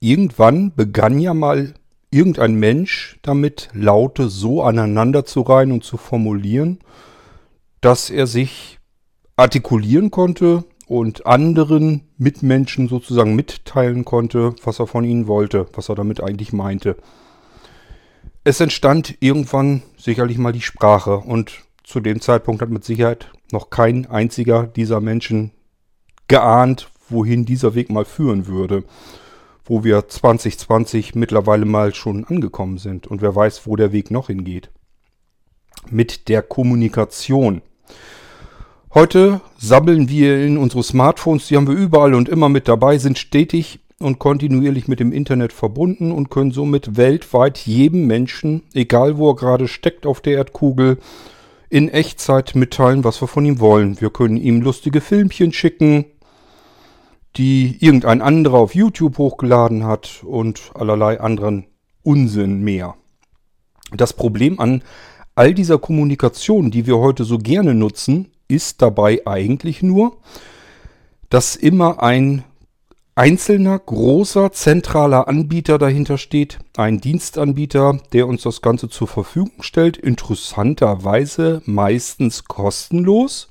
[0.00, 1.74] irgendwann begann ja mal
[2.10, 6.78] irgendein Mensch damit, Laute so aneinander zu reihen und zu formulieren,
[7.80, 8.78] dass er sich
[9.36, 15.94] artikulieren konnte und anderen Mitmenschen sozusagen mitteilen konnte, was er von ihnen wollte, was er
[15.94, 16.96] damit eigentlich meinte.
[18.42, 23.70] Es entstand irgendwann sicherlich mal die Sprache und zu dem Zeitpunkt hat mit Sicherheit noch
[23.70, 25.52] kein einziger dieser Menschen
[26.28, 28.84] geahnt, wohin dieser Weg mal führen würde.
[29.68, 34.28] Wo wir 2020 mittlerweile mal schon angekommen sind und wer weiß, wo der Weg noch
[34.28, 34.70] hingeht.
[35.90, 37.60] Mit der Kommunikation.
[38.94, 43.18] Heute sammeln wir in unsere Smartphones, die haben wir überall und immer mit dabei, sind
[43.18, 49.30] stetig und kontinuierlich mit dem Internet verbunden und können somit weltweit jedem Menschen, egal wo
[49.30, 50.96] er gerade steckt auf der Erdkugel,
[51.68, 54.00] in Echtzeit mitteilen, was wir von ihm wollen.
[54.00, 56.06] Wir können ihm lustige Filmchen schicken,
[57.36, 61.66] die irgendein anderer auf YouTube hochgeladen hat und allerlei anderen
[62.02, 62.94] Unsinn mehr.
[63.96, 64.82] Das Problem an
[65.34, 70.16] all dieser Kommunikation, die wir heute so gerne nutzen, ist dabei eigentlich nur,
[71.30, 72.44] dass immer ein
[73.14, 79.96] einzelner großer zentraler Anbieter dahinter steht, ein Dienstanbieter, der uns das Ganze zur Verfügung stellt,
[79.96, 83.48] interessanterweise meistens kostenlos.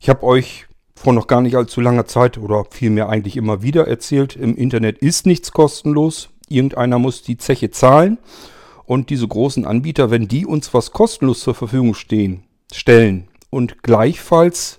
[0.00, 0.66] Ich habe euch
[1.04, 4.98] vor noch gar nicht allzu langer Zeit oder vielmehr eigentlich immer wieder erzählt, im Internet
[4.98, 6.30] ist nichts kostenlos.
[6.48, 8.16] Irgendeiner muss die Zeche zahlen.
[8.86, 14.78] Und diese großen Anbieter, wenn die uns was kostenlos zur Verfügung stehen, stellen und gleichfalls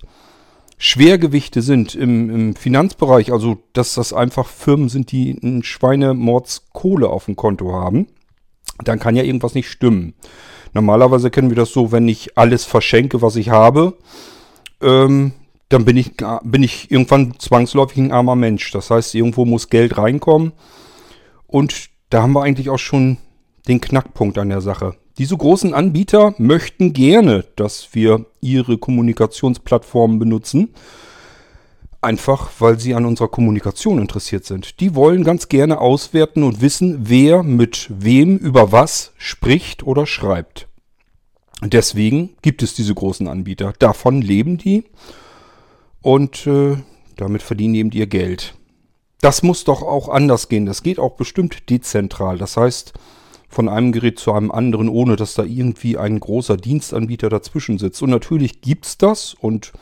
[0.78, 7.26] Schwergewichte sind im, im Finanzbereich, also dass das einfach Firmen sind, die einen Schweinemordskohle auf
[7.26, 8.08] dem Konto haben,
[8.82, 10.14] dann kann ja irgendwas nicht stimmen.
[10.72, 13.96] Normalerweise kennen wir das so, wenn ich alles verschenke, was ich habe,
[14.82, 15.32] ähm,
[15.68, 16.12] dann bin ich,
[16.44, 18.70] bin ich irgendwann zwangsläufig ein armer Mensch.
[18.70, 20.52] Das heißt, irgendwo muss Geld reinkommen.
[21.46, 23.18] Und da haben wir eigentlich auch schon
[23.66, 24.94] den Knackpunkt an der Sache.
[25.18, 30.74] Diese großen Anbieter möchten gerne, dass wir ihre Kommunikationsplattformen benutzen.
[32.00, 34.78] Einfach, weil sie an unserer Kommunikation interessiert sind.
[34.78, 40.68] Die wollen ganz gerne auswerten und wissen, wer mit wem über was spricht oder schreibt.
[41.62, 43.72] Deswegen gibt es diese großen Anbieter.
[43.78, 44.84] Davon leben die
[46.02, 46.76] und äh,
[47.16, 48.54] damit verdienen die eben ihr Geld.
[49.20, 50.66] Das muss doch auch anders gehen.
[50.66, 52.38] Das geht auch bestimmt dezentral.
[52.38, 52.92] Das heißt,
[53.48, 58.02] von einem Gerät zu einem anderen, ohne dass da irgendwie ein großer Dienstanbieter dazwischen sitzt.
[58.02, 59.72] Und natürlich gibt es das und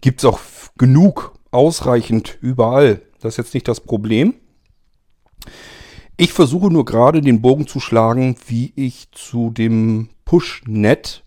[0.00, 0.40] gibt es auch
[0.76, 3.02] genug, ausreichend überall.
[3.20, 4.34] Das ist jetzt nicht das Problem.
[6.16, 11.23] Ich versuche nur gerade den Bogen zu schlagen, wie ich zu dem Pushnet,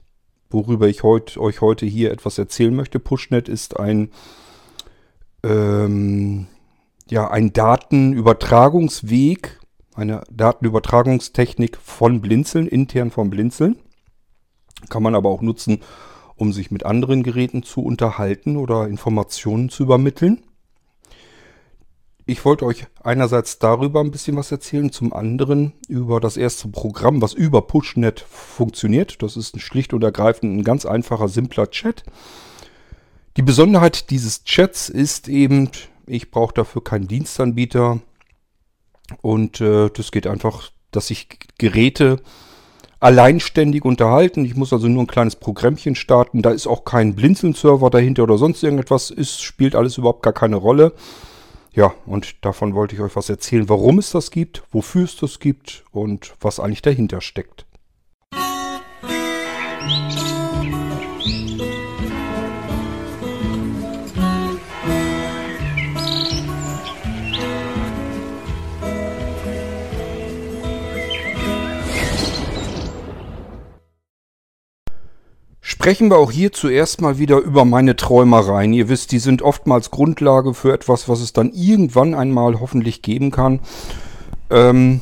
[0.50, 3.00] worüber ich heut, euch heute hier etwas erzählen möchte.
[3.00, 4.12] Pushnet ist ein,
[5.44, 6.48] ähm,
[7.10, 9.60] ja, ein Datenübertragungsweg
[9.98, 13.78] eine Datenübertragungstechnik von Blinzeln, intern von Blinzeln.
[14.90, 15.80] Kann man aber auch nutzen,
[16.36, 20.44] um sich mit anderen Geräten zu unterhalten oder Informationen zu übermitteln.
[22.30, 27.22] Ich wollte euch einerseits darüber ein bisschen was erzählen, zum anderen über das erste Programm,
[27.22, 29.24] was über Pushnet funktioniert.
[29.24, 32.04] Das ist schlicht und ergreifend ein ganz einfacher, simpler Chat.
[33.38, 35.70] Die Besonderheit dieses Chats ist eben,
[36.06, 38.02] ich brauche dafür keinen Dienstanbieter.
[39.22, 42.18] Und äh, das geht einfach, dass sich Geräte
[43.00, 44.44] alleinständig unterhalten.
[44.44, 46.42] Ich muss also nur ein kleines Programmchen starten.
[46.42, 49.12] Da ist auch kein Blinzeln-Server dahinter oder sonst irgendetwas.
[49.12, 50.92] Es spielt alles überhaupt gar keine Rolle.
[51.78, 55.38] Ja, und davon wollte ich euch was erzählen, warum es das gibt, wofür es das
[55.38, 57.67] gibt und was eigentlich dahinter steckt.
[75.88, 78.74] Sprechen wir auch hier zuerst mal wieder über meine Träumereien.
[78.74, 83.32] Ihr wisst, die sind oftmals Grundlage für etwas, was es dann irgendwann einmal hoffentlich geben
[83.32, 83.62] kann.
[84.50, 85.00] Ähm,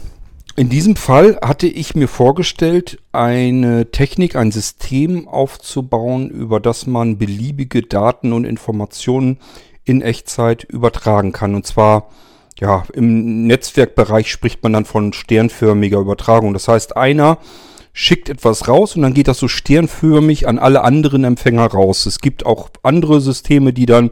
[0.56, 7.18] in diesem Fall hatte ich mir vorgestellt, eine Technik, ein System aufzubauen, über das man
[7.18, 9.40] beliebige Daten und Informationen
[9.86, 11.56] in Echtzeit übertragen kann.
[11.56, 12.10] Und zwar,
[12.60, 16.54] ja, im Netzwerkbereich spricht man dann von sternförmiger Übertragung.
[16.54, 17.40] Das heißt, einer
[17.98, 22.06] schickt etwas raus und dann geht das so sternförmig an alle anderen Empfänger raus.
[22.06, 24.12] Es gibt auch andere Systeme, die dann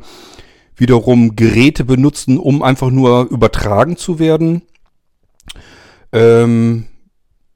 [0.77, 4.61] wiederum Geräte benutzen, um einfach nur übertragen zu werden.
[6.13, 6.85] Ähm,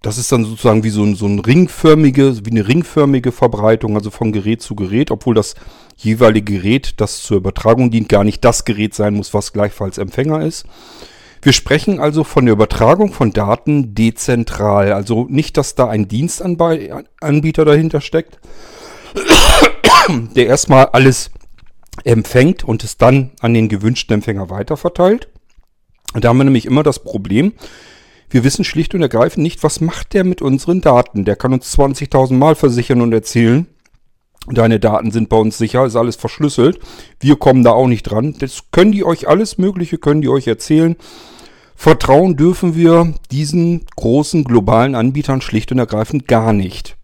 [0.01, 4.11] das ist dann sozusagen wie so ein, so ein ringförmige, wie eine ringförmige Verbreitung, also
[4.11, 5.55] von Gerät zu Gerät, obwohl das
[5.95, 10.41] jeweilige Gerät, das zur Übertragung dient, gar nicht das Gerät sein muss, was gleichfalls Empfänger
[10.41, 10.65] ist.
[11.41, 14.91] Wir sprechen also von der Übertragung von Daten dezentral.
[14.91, 18.39] Also nicht, dass da ein Dienstanbieter dahinter steckt,
[20.35, 21.31] der erstmal alles
[22.03, 25.29] empfängt und es dann an den gewünschten Empfänger weiterverteilt.
[26.13, 27.53] Da haben wir nämlich immer das Problem,
[28.29, 31.23] wir wissen schlicht und ergreifend nicht, was macht der mit unseren Daten.
[31.23, 33.67] Der kann uns 20.000 Mal versichern und erzählen,
[34.49, 36.79] deine Daten sind bei uns sicher, ist alles verschlüsselt.
[37.19, 38.35] Wir kommen da auch nicht dran.
[38.39, 40.95] Das können die euch alles Mögliche, können die euch erzählen.
[41.75, 46.97] Vertrauen dürfen wir diesen großen globalen Anbietern schlicht und ergreifend gar nicht.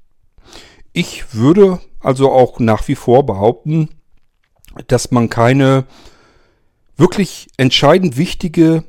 [0.94, 3.90] Ich würde also auch nach wie vor behaupten,
[4.88, 5.86] dass man keine
[6.98, 8.84] wirklich entscheidend wichtige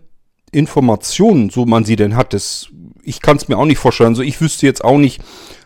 [0.52, 2.68] Informationen, so man sie denn hat, das,
[3.02, 4.10] ich kann es mir auch nicht vorstellen.
[4.10, 5.22] Also ich wüsste jetzt auch nicht,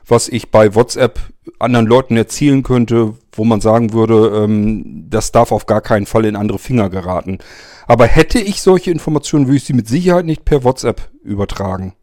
[0.08, 1.20] was ich bei WhatsApp
[1.58, 6.25] anderen Leuten erzählen könnte, wo man sagen würde, ähm, das darf auf gar keinen Fall
[6.25, 7.38] in andere Finger geraten.
[7.87, 11.94] Aber hätte ich solche Informationen, würde ich sie mit Sicherheit nicht per WhatsApp übertragen.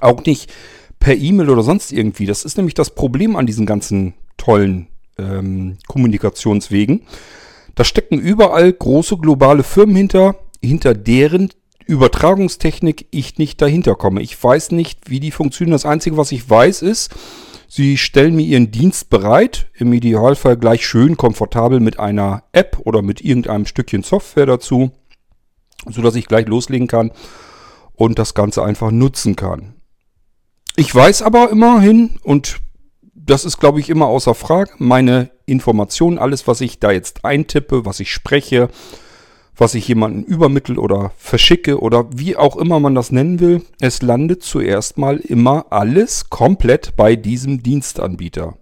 [0.00, 0.52] Auch nicht
[0.98, 2.26] per E-Mail oder sonst irgendwie.
[2.26, 4.88] Das ist nämlich das Problem an diesen ganzen tollen
[5.18, 7.02] ähm, Kommunikationswegen.
[7.74, 11.50] Da stecken überall große globale Firmen hinter, hinter deren
[11.86, 14.22] Übertragungstechnik ich nicht dahinter komme.
[14.22, 15.72] Ich weiß nicht, wie die funktionieren.
[15.72, 17.14] Das Einzige, was ich weiß, ist,
[17.68, 23.02] sie stellen mir ihren Dienst bereit, im Idealfall gleich schön komfortabel mit einer App oder
[23.02, 24.92] mit irgendeinem Stückchen Software dazu,
[25.86, 27.12] sodass ich gleich loslegen kann
[27.94, 29.74] und das Ganze einfach nutzen kann.
[30.76, 32.60] Ich weiß aber immerhin, und
[33.14, 37.84] das ist, glaube ich, immer außer Frage, meine Informationen, alles, was ich da jetzt eintippe,
[37.84, 38.68] was ich spreche,
[39.56, 44.02] was ich jemanden übermittel oder verschicke oder wie auch immer man das nennen will, es
[44.02, 48.56] landet zuerst mal immer alles komplett bei diesem Dienstanbieter.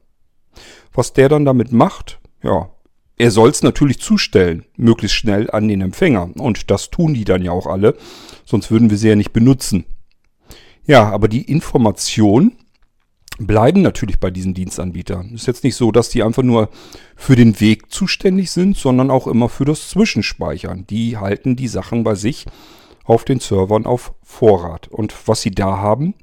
[0.92, 2.70] Was der dann damit macht, ja,
[3.16, 6.30] er soll es natürlich zustellen, möglichst schnell an den Empfänger.
[6.36, 7.96] Und das tun die dann ja auch alle,
[8.44, 9.84] sonst würden wir sie ja nicht benutzen.
[10.86, 12.52] Ja, aber die Information
[13.46, 15.34] bleiben natürlich bei diesen Dienstanbietern.
[15.34, 16.68] Ist jetzt nicht so, dass die einfach nur
[17.16, 20.86] für den Weg zuständig sind, sondern auch immer für das Zwischenspeichern.
[20.88, 22.46] Die halten die Sachen bei sich
[23.04, 24.88] auf den Servern auf Vorrat.
[24.88, 26.14] Und was sie da haben,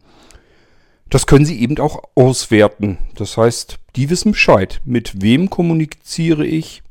[1.09, 2.97] das können sie eben auch auswerten.
[3.15, 4.81] Das heißt, die wissen Bescheid.
[4.85, 6.83] Mit wem kommuniziere ich?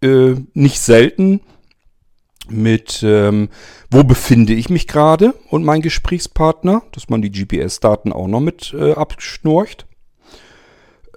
[0.00, 1.40] Äh, nicht selten
[2.50, 3.48] mit, ähm,
[3.90, 8.74] wo befinde ich mich gerade und mein Gesprächspartner, dass man die GPS-Daten auch noch mit
[8.78, 9.86] äh, abschnorcht.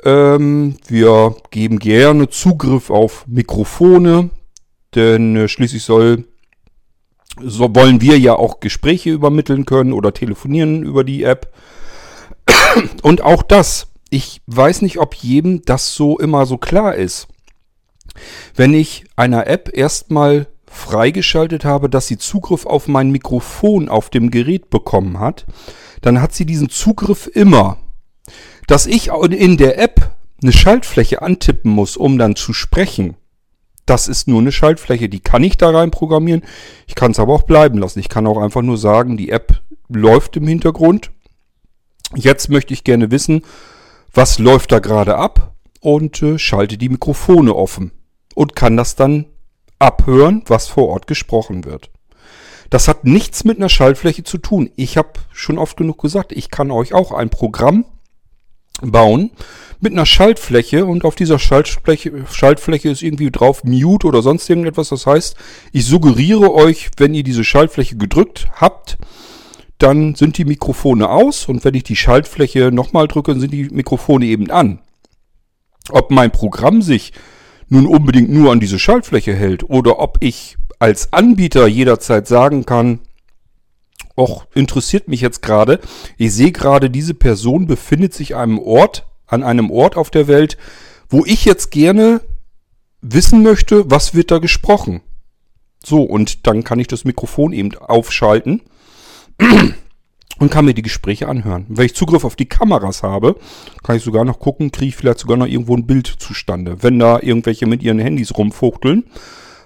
[0.03, 4.29] Ähm, wir geben gerne Zugriff auf Mikrofone,
[4.95, 6.25] denn äh, schließlich soll,
[7.39, 11.53] so wollen wir ja auch Gespräche übermitteln können oder telefonieren über die App.
[13.03, 17.27] Und auch das, ich weiß nicht, ob jedem das so immer so klar ist.
[18.55, 24.31] Wenn ich einer App erstmal freigeschaltet habe, dass sie Zugriff auf mein Mikrofon auf dem
[24.31, 25.45] Gerät bekommen hat,
[26.01, 27.77] dann hat sie diesen Zugriff immer.
[28.67, 33.15] Dass ich in der App eine Schaltfläche antippen muss, um dann zu sprechen,
[33.85, 36.43] das ist nur eine Schaltfläche, die kann ich da rein programmieren.
[36.87, 37.99] Ich kann es aber auch bleiben lassen.
[37.99, 41.11] Ich kann auch einfach nur sagen, die App läuft im Hintergrund.
[42.15, 43.43] Jetzt möchte ich gerne wissen,
[44.13, 47.91] was läuft da gerade ab und äh, schalte die Mikrofone offen
[48.35, 49.25] und kann das dann
[49.81, 51.89] abhören, was vor Ort gesprochen wird.
[52.69, 54.69] Das hat nichts mit einer Schaltfläche zu tun.
[54.77, 57.85] Ich habe schon oft genug gesagt, ich kann euch auch ein Programm
[58.81, 59.31] bauen
[59.81, 64.89] mit einer Schaltfläche und auf dieser Schaltfläche, Schaltfläche ist irgendwie drauf Mute oder sonst irgendetwas.
[64.89, 65.35] Das heißt,
[65.71, 68.97] ich suggeriere euch, wenn ihr diese Schaltfläche gedrückt habt,
[69.79, 74.25] dann sind die Mikrofone aus und wenn ich die Schaltfläche nochmal drücke, sind die Mikrofone
[74.25, 74.79] eben an.
[75.89, 77.11] Ob mein Programm sich
[77.71, 82.99] nun unbedingt nur an diese Schaltfläche hält oder ob ich als Anbieter jederzeit sagen kann,
[84.17, 85.79] Och, interessiert mich jetzt gerade.
[86.17, 90.57] Ich sehe gerade, diese Person befindet sich einem Ort, an einem Ort auf der Welt,
[91.09, 92.19] wo ich jetzt gerne
[92.99, 94.99] wissen möchte, was wird da gesprochen.
[95.83, 98.61] So, und dann kann ich das Mikrofon eben aufschalten
[100.41, 101.67] und kann mir die Gespräche anhören.
[101.69, 103.35] Wenn ich Zugriff auf die Kameras habe,
[103.83, 106.81] kann ich sogar noch gucken, kriege ich vielleicht sogar noch irgendwo ein Bild zustande.
[106.81, 109.03] Wenn da irgendwelche mit ihren Handys rumfuchteln,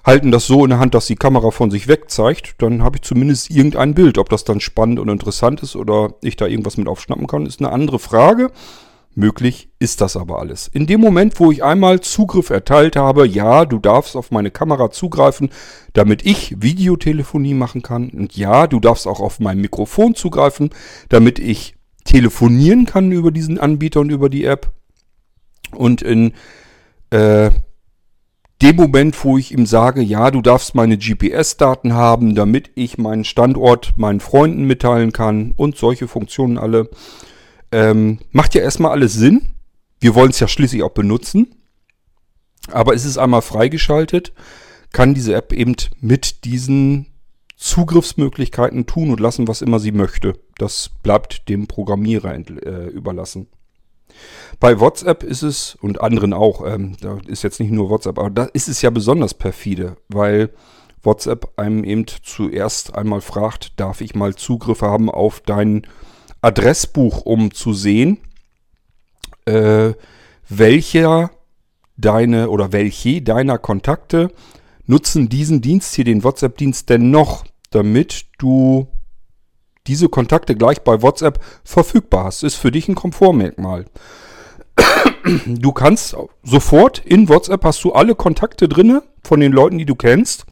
[0.04, 2.98] halten das so in der Hand, dass die Kamera von sich weg zeigt, dann habe
[2.98, 4.18] ich zumindest irgendein Bild.
[4.18, 7.62] Ob das dann spannend und interessant ist oder ich da irgendwas mit aufschnappen kann, ist
[7.62, 8.52] eine andere Frage.
[9.18, 10.68] Möglich ist das aber alles.
[10.68, 14.92] In dem Moment, wo ich einmal Zugriff erteilt habe, ja, du darfst auf meine Kamera
[14.92, 15.52] zugreifen,
[15.94, 18.10] damit ich Videotelefonie machen kann.
[18.10, 20.72] Und ja, du darfst auch auf mein Mikrofon zugreifen,
[21.08, 24.74] damit ich telefonieren kann über diesen Anbieter und über die App.
[25.72, 26.34] Und in
[27.12, 27.52] äh,
[28.62, 33.24] dem Moment, wo ich ihm sage, ja, du darfst meine GPS-Daten haben, damit ich meinen
[33.24, 36.90] Standort meinen Freunden mitteilen kann und solche Funktionen alle,
[37.72, 39.48] ähm, macht ja erstmal alles Sinn.
[40.00, 41.56] Wir wollen es ja schließlich auch benutzen.
[42.72, 44.34] Aber ist es einmal freigeschaltet,
[44.92, 47.08] kann diese App eben mit diesen
[47.58, 50.40] Zugriffsmöglichkeiten tun und lassen, was immer sie möchte.
[50.58, 53.48] Das bleibt dem Programmierer äh, überlassen.
[54.60, 58.30] Bei WhatsApp ist es, und anderen auch, ähm, da ist jetzt nicht nur WhatsApp, aber
[58.30, 60.52] da ist es ja besonders perfide, weil
[61.04, 65.86] WhatsApp einem eben zuerst einmal fragt, darf ich mal Zugriffe haben auf dein
[66.46, 68.20] Adressbuch, um zu sehen,
[69.46, 69.94] äh,
[70.48, 71.32] welcher
[71.98, 74.32] deine oder welche deiner Kontakte
[74.86, 78.88] nutzen diesen Dienst hier, den WhatsApp-Dienst, denn noch, damit du
[79.88, 82.44] diese Kontakte gleich bei WhatsApp verfügbar hast.
[82.44, 83.86] Ist für dich ein Komfortmerkmal.
[85.46, 89.96] Du kannst sofort in WhatsApp hast du alle Kontakte drinne von den Leuten, die du
[89.96, 90.46] kennst.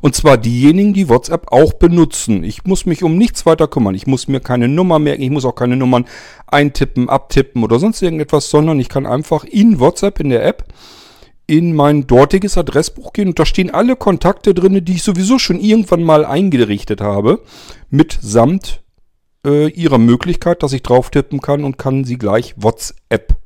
[0.00, 2.44] Und zwar diejenigen, die WhatsApp auch benutzen.
[2.44, 3.94] Ich muss mich um nichts weiter kümmern.
[3.94, 5.22] Ich muss mir keine Nummer merken.
[5.22, 6.06] Ich muss auch keine Nummern
[6.46, 10.64] eintippen, abtippen oder sonst irgendetwas, sondern ich kann einfach in WhatsApp in der App
[11.48, 15.58] in mein dortiges Adressbuch gehen und da stehen alle Kontakte drin, die ich sowieso schon
[15.58, 17.40] irgendwann mal eingerichtet habe,
[17.88, 18.82] mitsamt
[19.46, 23.36] äh, ihrer Möglichkeit, dass ich drauf tippen kann und kann sie gleich WhatsApp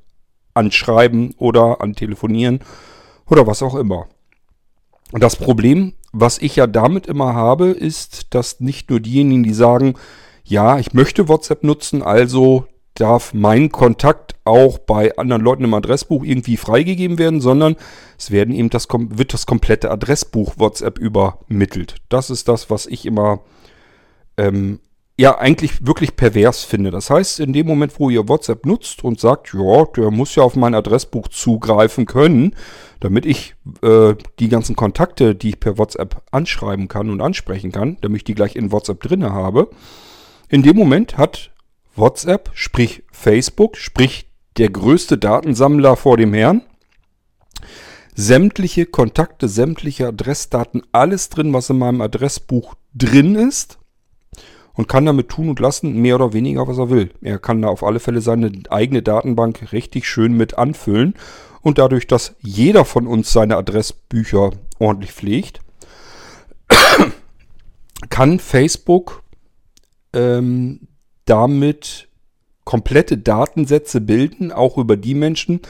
[0.53, 2.61] anschreiben oder antelefonieren
[3.27, 4.09] oder was auch immer.
[5.13, 9.55] Und das Problem, was ich ja damit immer habe, ist, dass nicht nur diejenigen, die
[9.55, 9.95] sagen,
[10.45, 16.25] ja, ich möchte WhatsApp nutzen, also darf mein Kontakt auch bei anderen Leuten im Adressbuch
[16.25, 17.77] irgendwie freigegeben werden, sondern
[18.19, 21.97] es werden eben das, wird das komplette Adressbuch WhatsApp übermittelt.
[22.09, 23.41] Das ist das, was ich immer
[24.37, 24.81] ähm,
[25.19, 26.91] ja eigentlich wirklich pervers finde.
[26.91, 30.43] Das heißt, in dem Moment, wo ihr WhatsApp nutzt und sagt, ja, der muss ja
[30.43, 32.57] auf mein Adressbuch zugreifen können,
[33.01, 37.99] damit ich äh, die ganzen Kontakte, die ich per WhatsApp anschreiben kann und ansprechen kann,
[38.01, 39.71] damit ich die gleich in WhatsApp drinne habe.
[40.49, 41.51] In dem Moment hat
[41.95, 46.63] WhatsApp, sprich Facebook, sprich der größte Datensammler vor dem Herrn.
[48.15, 53.79] Sämtliche Kontakte, sämtliche Adressdaten, alles drin, was in meinem Adressbuch drin ist.
[54.75, 57.11] Und kann damit tun und lassen, mehr oder weniger, was er will.
[57.21, 61.15] Er kann da auf alle Fälle seine eigene Datenbank richtig schön mit anfüllen.
[61.61, 65.61] Und dadurch, dass jeder von uns seine Adressbücher ordentlich pflegt,
[68.09, 69.23] kann Facebook
[70.15, 70.89] ähm,
[71.27, 72.09] damit
[72.65, 75.61] komplette Datensätze bilden, auch über die Menschen,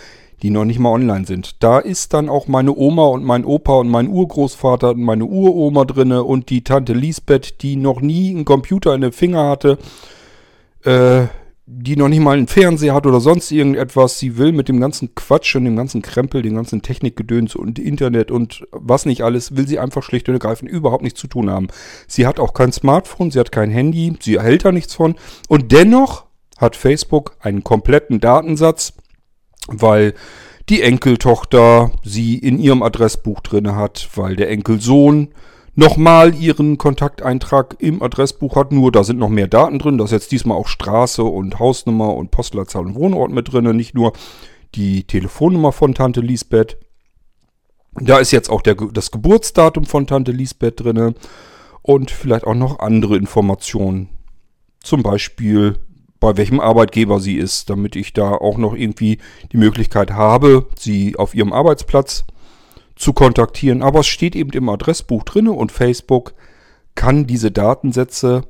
[0.42, 1.62] die noch nicht mal online sind.
[1.62, 5.84] Da ist dann auch meine Oma und mein Opa und mein Urgroßvater und meine Uroma
[5.84, 9.78] drinne und die Tante Lisbeth, die noch nie einen Computer in den Finger hatte,
[10.84, 11.26] äh,
[11.66, 14.18] die noch nicht mal einen Fernseher hat oder sonst irgendetwas.
[14.18, 18.32] Sie will mit dem ganzen Quatsch und dem ganzen Krempel, dem ganzen Technikgedöns und Internet
[18.32, 21.68] und was nicht alles, will sie einfach schlicht und ergreifend überhaupt nichts zu tun haben.
[22.08, 25.14] Sie hat auch kein Smartphone, sie hat kein Handy, sie erhält da nichts von
[25.48, 26.24] und dennoch
[26.58, 28.94] hat Facebook einen kompletten Datensatz,
[29.68, 30.14] weil
[30.68, 35.28] die Enkeltochter sie in ihrem Adressbuch drin hat, weil der Enkelsohn
[35.74, 38.72] nochmal ihren Kontakteintrag im Adressbuch hat.
[38.72, 39.98] Nur da sind noch mehr Daten drin.
[39.98, 43.74] Da ist jetzt diesmal auch Straße und Hausnummer und Postleitzahl und Wohnort mit drin.
[43.76, 44.12] Nicht nur
[44.74, 46.78] die Telefonnummer von Tante Lisbeth.
[47.94, 51.14] Da ist jetzt auch der, das Geburtsdatum von Tante Lisbeth drin.
[51.82, 54.08] Und vielleicht auch noch andere Informationen.
[54.80, 55.76] Zum Beispiel
[56.22, 59.18] bei welchem Arbeitgeber sie ist, damit ich da auch noch irgendwie
[59.50, 62.24] die Möglichkeit habe, sie auf ihrem Arbeitsplatz
[62.94, 63.82] zu kontaktieren.
[63.82, 66.34] Aber es steht eben im Adressbuch drin und Facebook
[66.94, 68.42] kann diese Datensätze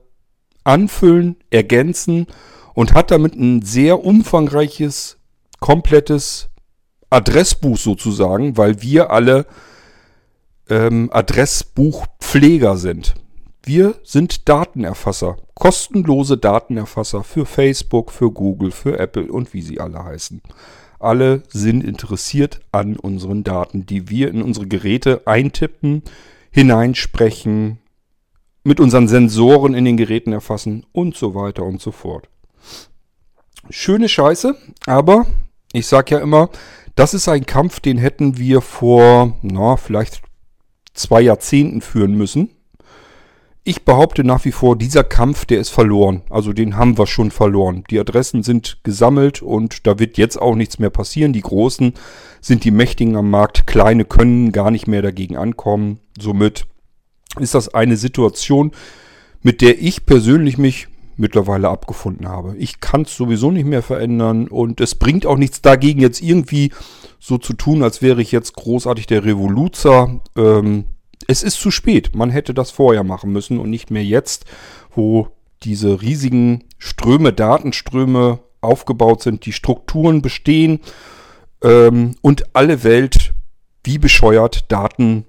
[0.64, 2.26] anfüllen, ergänzen
[2.74, 5.16] und hat damit ein sehr umfangreiches,
[5.58, 6.50] komplettes
[7.08, 9.46] Adressbuch sozusagen, weil wir alle
[10.68, 13.14] ähm, Adressbuchpfleger sind.
[13.64, 20.02] Wir sind Datenerfasser, kostenlose Datenerfasser für Facebook, für Google, für Apple und wie sie alle
[20.02, 20.42] heißen
[21.02, 26.02] alle sind interessiert an unseren Daten, die wir in unsere Geräte eintippen,
[26.50, 27.78] hineinsprechen,
[28.64, 32.28] mit unseren Sensoren in den Geräten erfassen und so weiter und so fort.
[33.70, 35.26] Schöne Scheiße, aber
[35.72, 36.50] ich sage ja immer,
[36.94, 40.22] das ist ein Kampf, den hätten wir vor, na, vielleicht
[40.94, 42.50] zwei Jahrzehnten führen müssen.
[43.64, 46.22] Ich behaupte nach wie vor, dieser Kampf, der ist verloren.
[46.30, 47.84] Also den haben wir schon verloren.
[47.90, 51.32] Die Adressen sind gesammelt und da wird jetzt auch nichts mehr passieren.
[51.32, 51.94] Die Großen
[52.40, 53.68] sind die Mächtigen am Markt.
[53.68, 56.00] Kleine können gar nicht mehr dagegen ankommen.
[56.20, 56.66] Somit
[57.38, 58.72] ist das eine Situation,
[59.42, 62.56] mit der ich persönlich mich mittlerweile abgefunden habe.
[62.56, 66.72] Ich kann es sowieso nicht mehr verändern und es bringt auch nichts dagegen, jetzt irgendwie
[67.20, 70.20] so zu tun, als wäre ich jetzt großartig der Revoluzer.
[70.36, 70.86] Ähm,
[71.28, 72.14] es ist zu spät.
[72.14, 74.44] Man hätte das vorher machen müssen und nicht mehr jetzt,
[74.94, 75.28] wo
[75.62, 80.80] diese riesigen Ströme, Datenströme aufgebaut sind, die Strukturen bestehen
[81.62, 83.32] ähm, und alle Welt
[83.84, 85.26] wie bescheuert Daten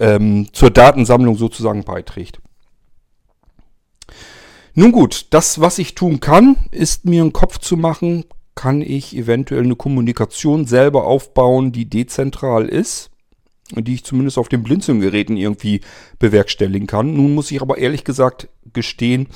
[0.00, 2.40] ähm, zur Datensammlung sozusagen beiträgt.
[4.74, 8.24] Nun gut, das, was ich tun kann, ist mir einen Kopf zu machen,
[8.54, 13.10] kann ich eventuell eine Kommunikation selber aufbauen, die dezentral ist,
[13.76, 15.80] die ich zumindest auf den Blinzelgeräten irgendwie
[16.18, 17.14] bewerkstelligen kann.
[17.14, 19.28] Nun muss ich aber ehrlich gesagt gestehen,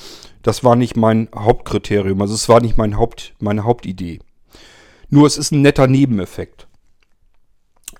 [0.43, 4.19] das war nicht mein Hauptkriterium, also es war nicht mein Haupt, meine Hauptidee.
[5.09, 6.67] Nur es ist ein netter Nebeneffekt.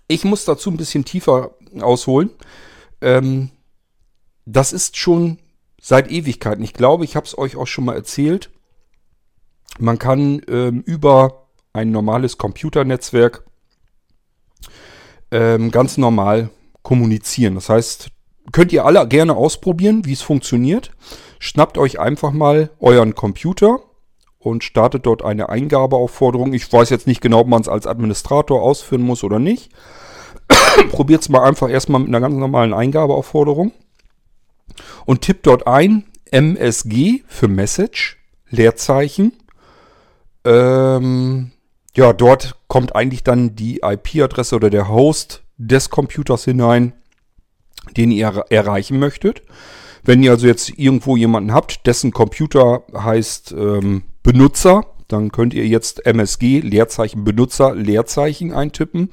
[0.08, 2.30] Ich muss dazu ein bisschen tiefer ausholen.
[3.02, 3.50] Ähm,
[4.46, 5.40] das ist schon
[5.82, 6.64] seit Ewigkeiten.
[6.64, 8.52] Ich glaube, ich habe es euch auch schon mal erzählt.
[9.80, 13.45] Man kann ähm, über ein normales Computernetzwerk
[15.32, 16.50] ähm, ganz normal
[16.82, 17.56] kommunizieren.
[17.56, 18.10] Das heißt,
[18.52, 20.92] könnt ihr alle gerne ausprobieren, wie es funktioniert.
[21.40, 23.80] Schnappt euch einfach mal euren Computer
[24.40, 26.54] und startet dort eine Eingabeaufforderung.
[26.54, 29.72] Ich weiß jetzt nicht genau, ob man es als Administrator ausführen muss oder nicht.
[30.92, 33.72] Probiert es mal einfach erstmal mit einer ganz normalen Eingabeaufforderung
[35.06, 38.18] und tippt dort ein MSG für Message,
[38.50, 39.34] Leerzeichen.
[40.44, 41.52] Ähm,
[41.96, 46.94] ja, dort kommt eigentlich dann die IP-Adresse oder der Host des Computers hinein,
[47.96, 49.42] den ihr erreichen möchtet.
[50.04, 55.66] Wenn ihr also jetzt irgendwo jemanden habt, dessen Computer heißt ähm, Benutzer, dann könnt ihr
[55.68, 59.10] jetzt MSG Leerzeichen Benutzer Leerzeichen eintippen.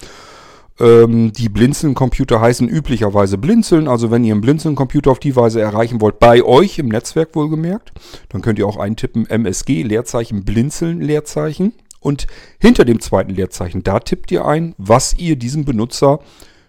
[0.80, 3.88] Ähm, die Blinzeln-Computer heißen üblicherweise Blinzeln.
[3.88, 7.92] Also wenn ihr einen Blinzeln-Computer auf die Weise erreichen wollt, bei euch im Netzwerk wohlgemerkt,
[8.30, 11.72] dann könnt ihr auch eintippen MSG Leerzeichen Blinzeln Leerzeichen.
[12.02, 12.26] Und
[12.58, 16.18] hinter dem zweiten Leerzeichen, da tippt ihr ein, was ihr diesem Benutzer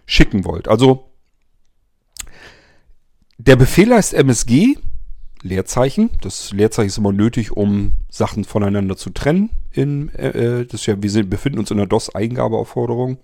[0.06, 0.68] schicken wollt.
[0.68, 1.10] Also
[3.36, 4.76] der Befehl heißt MSG,
[5.42, 6.10] Leerzeichen.
[6.22, 9.50] Das Leerzeichen ist immer nötig, um Sachen voneinander zu trennen.
[9.72, 13.18] In, äh, äh das ja, wir sind, befinden uns in der DOS-Eingabeaufforderung.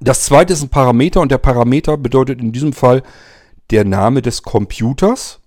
[0.00, 3.02] Das zweite ist ein Parameter und der Parameter bedeutet in diesem Fall
[3.70, 5.39] der Name des Computers.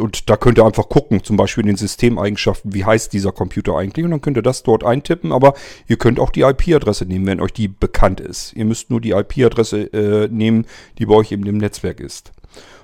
[0.00, 3.76] Und da könnt ihr einfach gucken, zum Beispiel in den Systemeigenschaften, wie heißt dieser Computer
[3.76, 4.04] eigentlich.
[4.04, 5.54] Und dann könnt ihr das dort eintippen, aber
[5.86, 8.52] ihr könnt auch die IP-Adresse nehmen, wenn euch die bekannt ist.
[8.54, 10.66] Ihr müsst nur die IP-Adresse äh, nehmen,
[10.98, 12.32] die bei euch eben im Netzwerk ist.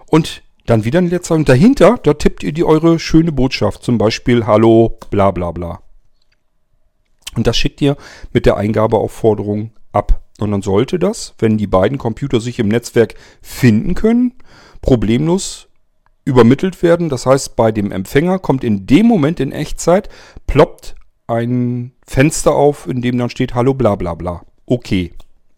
[0.07, 1.35] Und dann wieder ein letzter.
[1.35, 3.83] Und dahinter, da tippt ihr die eure schöne Botschaft.
[3.83, 5.81] Zum Beispiel Hallo, bla bla bla.
[7.37, 7.97] Und das schickt ihr
[8.33, 10.23] mit der Eingabeaufforderung ab.
[10.41, 14.35] Und dann sollte das, wenn die beiden Computer sich im Netzwerk finden können,
[14.83, 15.69] problemlos
[16.25, 17.09] übermittelt werden.
[17.09, 20.09] Das heißt, bei dem Empfänger kommt in dem Moment in Echtzeit,
[20.47, 20.95] ploppt
[21.27, 24.43] ein Fenster auf, in dem dann steht Hallo bla bla bla.
[24.67, 25.13] Okay.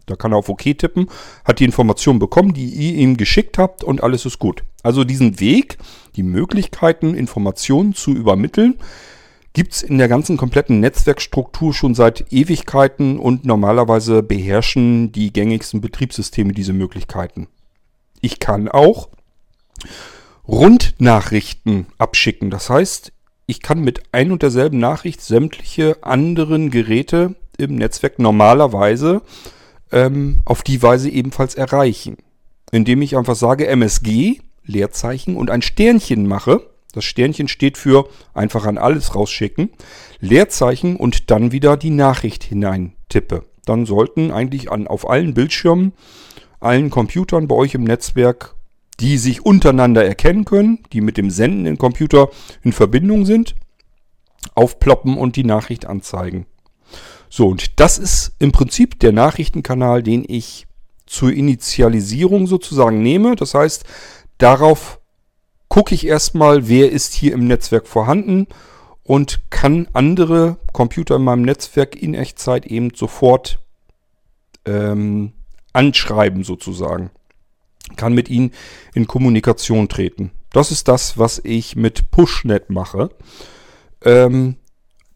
[0.06, 1.08] Da kann er auf OK tippen,
[1.44, 4.62] hat die Information bekommen, die ihr ihm geschickt habt und alles ist gut.
[4.84, 5.78] Also diesen Weg,
[6.14, 8.78] die Möglichkeiten, Informationen zu übermitteln,
[9.52, 15.80] gibt es in der ganzen kompletten Netzwerkstruktur schon seit Ewigkeiten und normalerweise beherrschen die gängigsten
[15.80, 17.48] Betriebssysteme diese Möglichkeiten.
[18.20, 19.08] Ich kann auch
[20.48, 22.50] Rundnachrichten abschicken.
[22.50, 23.12] Das heißt,
[23.46, 29.22] ich kann mit ein und derselben Nachricht sämtliche anderen Geräte im Netzwerk normalerweise
[29.92, 32.16] ähm, auf die Weise ebenfalls erreichen.
[32.72, 36.68] Indem ich einfach sage MSG, Leerzeichen und ein Sternchen mache.
[36.92, 39.70] Das Sternchen steht für einfach an alles rausschicken.
[40.20, 43.44] Leerzeichen und dann wieder die Nachricht hinein tippe.
[43.64, 45.92] Dann sollten eigentlich an, auf allen Bildschirmen,
[46.60, 48.54] allen Computern bei euch im Netzwerk
[49.00, 52.30] die sich untereinander erkennen können, die mit dem sendenden Computer
[52.62, 53.54] in Verbindung sind,
[54.54, 56.46] aufploppen und die Nachricht anzeigen.
[57.28, 60.66] So, und das ist im Prinzip der Nachrichtenkanal, den ich
[61.06, 63.36] zur Initialisierung sozusagen nehme.
[63.36, 63.84] Das heißt,
[64.38, 65.00] darauf
[65.68, 68.46] gucke ich erstmal, wer ist hier im Netzwerk vorhanden
[69.02, 73.58] und kann andere Computer in meinem Netzwerk in Echtzeit eben sofort
[74.64, 75.32] ähm,
[75.72, 77.10] anschreiben sozusagen
[77.96, 78.52] kann mit ihnen
[78.94, 80.32] in Kommunikation treten.
[80.52, 83.10] Das ist das, was ich mit PushNet mache.
[84.04, 84.56] Ähm,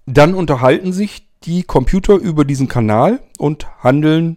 [0.06, 4.36] dann unterhalten sich die Computer über diesen Kanal und handeln,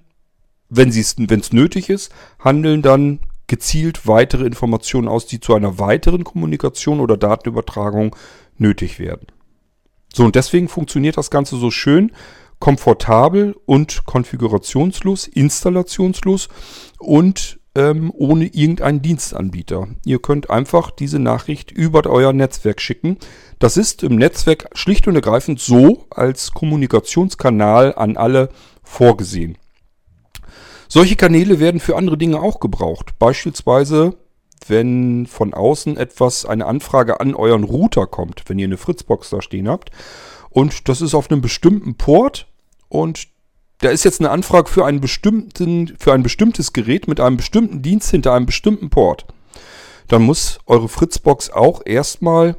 [0.70, 7.00] wenn es nötig ist, handeln dann gezielt weitere Informationen aus, die zu einer weiteren Kommunikation
[7.00, 8.16] oder Datenübertragung
[8.58, 9.28] nötig werden.
[10.14, 12.12] So, und deswegen funktioniert das Ganze so schön,
[12.60, 16.48] komfortabel und konfigurationslos, installationslos
[16.98, 19.88] und ähm, ohne irgendeinen Dienstanbieter.
[20.06, 23.18] Ihr könnt einfach diese Nachricht über euer Netzwerk schicken.
[23.60, 28.50] Das ist im Netzwerk schlicht und ergreifend so als Kommunikationskanal an alle
[28.84, 29.58] vorgesehen.
[30.88, 33.18] Solche Kanäle werden für andere Dinge auch gebraucht.
[33.18, 34.16] Beispielsweise,
[34.68, 39.42] wenn von außen etwas, eine Anfrage an euren Router kommt, wenn ihr eine Fritzbox da
[39.42, 39.90] stehen habt.
[40.52, 42.46] Und das ist auf einem bestimmten Port
[42.90, 43.33] und
[43.84, 47.82] da ist jetzt eine Anfrage für, einen bestimmten, für ein bestimmtes Gerät mit einem bestimmten
[47.82, 49.26] Dienst hinter einem bestimmten Port.
[50.08, 52.56] Dann muss eure Fritzbox auch erstmal,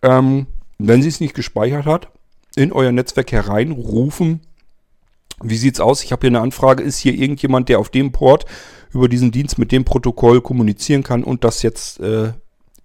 [0.00, 0.46] ähm,
[0.78, 2.08] wenn sie es nicht gespeichert hat,
[2.56, 4.40] in euer Netzwerk hereinrufen.
[5.42, 6.02] Wie sieht's aus?
[6.02, 6.82] Ich habe hier eine Anfrage.
[6.82, 8.46] Ist hier irgendjemand, der auf dem Port
[8.90, 12.32] über diesen Dienst mit dem Protokoll kommunizieren kann und das jetzt äh,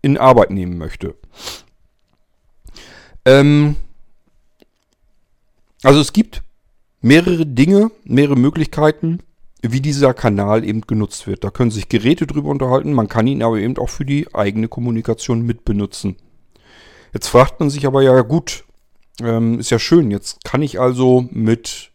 [0.01, 1.15] in Arbeit nehmen möchte?
[3.25, 3.77] Ähm,
[5.83, 6.41] also es gibt
[7.01, 9.19] mehrere Dinge, mehrere Möglichkeiten,
[9.62, 11.43] wie dieser Kanal eben genutzt wird.
[11.43, 14.67] Da können sich Geräte drüber unterhalten, man kann ihn aber eben auch für die eigene
[14.67, 16.15] Kommunikation mitbenutzen.
[17.13, 18.65] Jetzt fragt man sich aber ja gut,
[19.21, 21.91] ähm, ist ja schön, jetzt kann ich also mit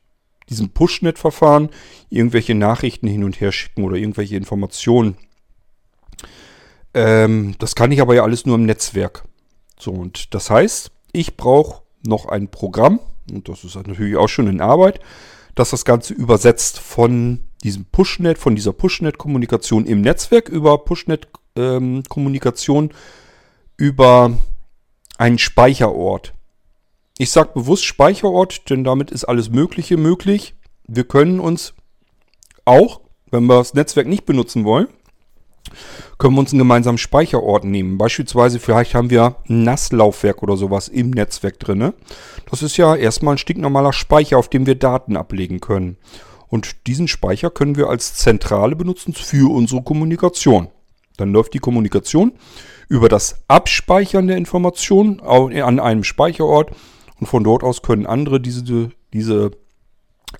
[0.48, 1.70] diesem Pushnet-Verfahren
[2.10, 5.16] irgendwelche Nachrichten hin und her schicken oder irgendwelche Informationen.
[6.94, 9.24] Ähm, das kann ich aber ja alles nur im Netzwerk.
[9.78, 14.48] So, und das heißt, ich brauche noch ein Programm, und das ist natürlich auch schon
[14.48, 15.00] in Arbeit,
[15.54, 22.90] dass das Ganze übersetzt von diesem Pushnet, von dieser Pushnet-Kommunikation im Netzwerk über Pushnet-Kommunikation ähm,
[23.76, 24.36] über
[25.18, 26.34] einen Speicherort.
[27.18, 30.54] Ich sage bewusst Speicherort, denn damit ist alles Mögliche möglich.
[30.88, 31.74] Wir können uns
[32.64, 34.88] auch, wenn wir das Netzwerk nicht benutzen wollen,
[36.18, 37.98] können wir uns einen gemeinsamen Speicherort nehmen.
[37.98, 41.92] Beispielsweise vielleicht haben wir ein NAS-Laufwerk oder sowas im Netzwerk drin.
[42.52, 45.96] Das ist ja erstmal ein stinknormaler Speicher, auf dem wir Daten ablegen können.
[46.48, 50.68] Und diesen Speicher können wir als Zentrale benutzen für unsere Kommunikation.
[51.16, 52.32] Dann läuft die Kommunikation
[52.90, 56.72] über das Abspeichern der Informationen an einem Speicherort
[57.18, 59.52] und von dort aus können andere diese, diese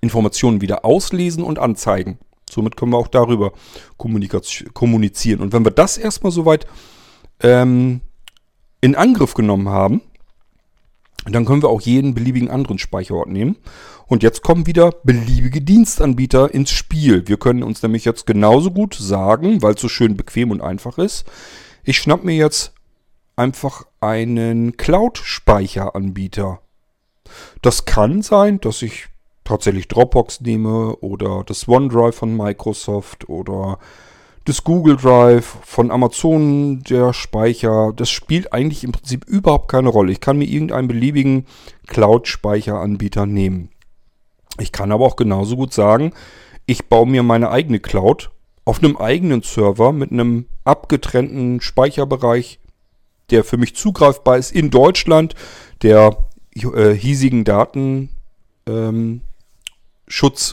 [0.03, 2.19] Informationen wieder auslesen und anzeigen.
[2.51, 3.53] Somit können wir auch darüber
[3.97, 5.41] kommunizieren.
[5.41, 6.67] Und wenn wir das erstmal soweit
[7.41, 8.03] ähm,
[8.83, 10.03] in Angriff genommen haben,
[11.27, 13.57] dann können wir auch jeden beliebigen anderen Speicherort nehmen.
[14.07, 17.29] Und jetzt kommen wieder beliebige Dienstanbieter ins Spiel.
[17.29, 20.99] Wir können uns nämlich jetzt genauso gut sagen, weil es so schön bequem und einfach
[20.99, 21.25] ist,
[21.85, 22.75] ich schnapp mir jetzt
[23.37, 26.61] einfach einen Cloud-Speicheranbieter.
[27.63, 29.07] Das kann sein, dass ich
[29.45, 33.79] tatsächlich Dropbox nehme oder das OneDrive von Microsoft oder
[34.45, 40.13] das Google Drive von Amazon, der Speicher, das spielt eigentlich im Prinzip überhaupt keine Rolle.
[40.13, 41.47] Ich kann mir irgendeinen beliebigen
[41.87, 43.71] Cloud-Speicheranbieter nehmen.
[44.59, 46.13] Ich kann aber auch genauso gut sagen,
[46.67, 48.31] ich baue mir meine eigene Cloud
[48.65, 52.61] auf einem eigenen Server mit einem abgetrennten Speicherbereich,
[53.31, 55.35] der für mich zugreifbar ist in Deutschland,
[55.83, 56.17] der
[56.55, 58.11] äh, hiesigen Daten
[58.67, 59.23] ähm,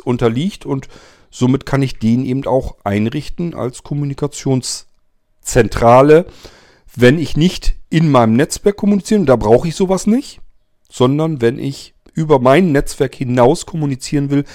[0.04, 0.88] unterliegt und
[1.30, 6.26] somit kann ich den eben auch einrichten als Kommunikationszentrale,
[6.96, 10.42] wenn ich nicht in meinem Netzwerk kommuniziere, da brauche ich sowas nicht,
[10.90, 14.46] sondern wenn ich über mein Netzwerk hinaus kommunizieren will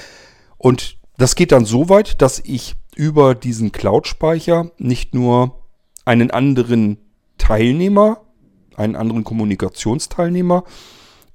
[0.59, 5.61] und das geht dann so weit, dass ich über diesen Cloud-Speicher nicht nur
[6.05, 6.99] einen anderen
[7.39, 8.21] Teilnehmer,
[8.77, 10.65] einen anderen Kommunikationsteilnehmer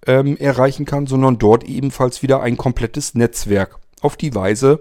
[0.05, 3.79] ähm, erreichen kann, sondern dort ebenfalls wieder ein komplettes Netzwerk.
[4.01, 4.79] Auf die Weise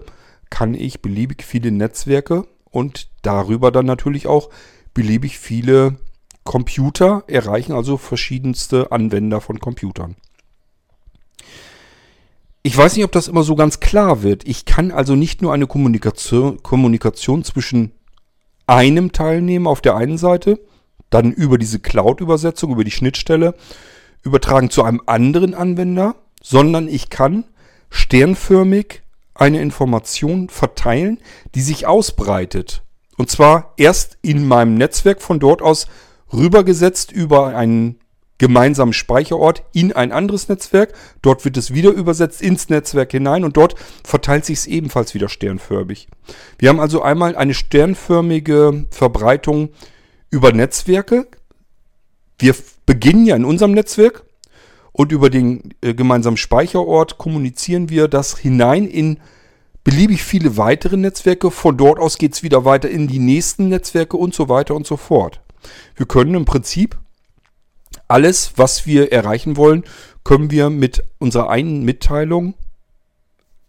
[0.49, 4.49] kann ich beliebig viele Netzwerke und darüber dann natürlich auch
[4.93, 5.97] beliebig viele
[6.43, 10.15] Computer erreichen, also verschiedenste Anwender von Computern.
[12.63, 14.47] Ich weiß nicht, ob das immer so ganz klar wird.
[14.47, 17.91] Ich kann also nicht nur eine Kommunikation, Kommunikation zwischen
[18.67, 20.59] einem Teilnehmer auf der einen Seite,
[21.09, 23.55] dann über diese Cloud-Übersetzung, über die Schnittstelle
[24.21, 27.45] übertragen zu einem anderen Anwender, sondern ich kann
[27.89, 29.01] sternförmig
[29.39, 31.19] eine Information verteilen,
[31.55, 32.83] die sich ausbreitet.
[33.17, 35.87] Und zwar erst in meinem Netzwerk von dort aus
[36.31, 37.99] rübergesetzt über einen
[38.37, 40.93] gemeinsamen Speicherort in ein anderes Netzwerk.
[41.21, 45.27] Dort wird es wieder übersetzt ins Netzwerk hinein und dort verteilt sich es ebenfalls wieder
[45.27, 46.07] sternförmig.
[46.57, 49.69] Wir haben also einmal eine sternförmige Verbreitung
[50.29, 51.27] über Netzwerke,
[52.39, 54.23] wir beginnen ja in unserem Netzwerk
[54.91, 59.19] und über den äh, gemeinsamen Speicherort kommunizieren wir das hinein in
[59.83, 61.51] beliebig viele weitere Netzwerke.
[61.51, 64.85] Von dort aus geht es wieder weiter in die nächsten Netzwerke und so weiter und
[64.85, 65.41] so fort.
[65.95, 66.97] Wir können im Prinzip
[68.07, 69.83] alles, was wir erreichen wollen,
[70.23, 72.53] können wir mit unserer einen Mitteilung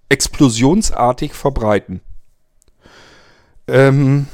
[0.09, 2.00] explosionsartig verbreiten.
[3.68, 4.26] Ähm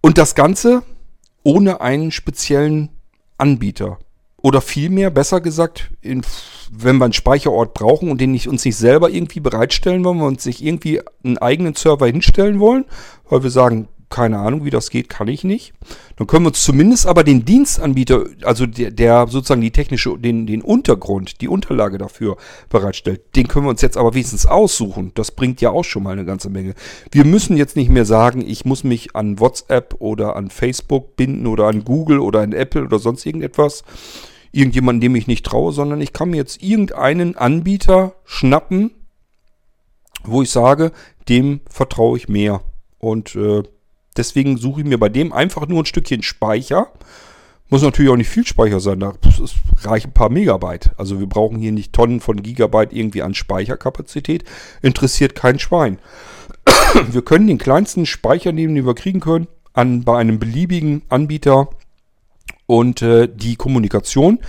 [0.00, 0.82] und das Ganze
[1.42, 2.90] ohne einen speziellen
[3.38, 3.98] Anbieter.
[4.42, 6.22] Oder vielmehr, besser gesagt, in,
[6.70, 10.26] wenn wir einen Speicherort brauchen und den nicht, uns nicht selber irgendwie bereitstellen wollen, wir
[10.26, 12.84] uns nicht irgendwie einen eigenen Server hinstellen wollen,
[13.28, 15.72] weil wir sagen, keine Ahnung, wie das geht, kann ich nicht.
[16.16, 20.46] Dann können wir uns zumindest aber den Dienstanbieter, also der, der sozusagen die technische, den,
[20.46, 22.36] den Untergrund, die Unterlage dafür
[22.68, 25.10] bereitstellt, den können wir uns jetzt aber wenigstens aussuchen.
[25.14, 26.74] Das bringt ja auch schon mal eine ganze Menge.
[27.10, 31.46] Wir müssen jetzt nicht mehr sagen, ich muss mich an WhatsApp oder an Facebook binden
[31.46, 33.82] oder an Google oder an Apple oder sonst irgendetwas.
[34.52, 38.92] Irgendjemanden, dem ich nicht traue, sondern ich kann mir jetzt irgendeinen Anbieter schnappen,
[40.24, 40.92] wo ich sage,
[41.28, 42.62] dem vertraue ich mehr.
[42.98, 43.62] Und äh,
[44.16, 46.88] Deswegen suche ich mir bei dem einfach nur ein Stückchen Speicher.
[47.68, 49.12] Muss natürlich auch nicht viel Speicher sein, da
[49.82, 50.90] reichen ein paar Megabyte.
[50.96, 54.44] Also wir brauchen hier nicht Tonnen von Gigabyte irgendwie an Speicherkapazität.
[54.82, 55.98] Interessiert kein Schwein.
[57.10, 61.68] Wir können den kleinsten Speicher nehmen, den wir kriegen können, an, bei einem beliebigen Anbieter
[62.66, 64.40] und äh, die Kommunikation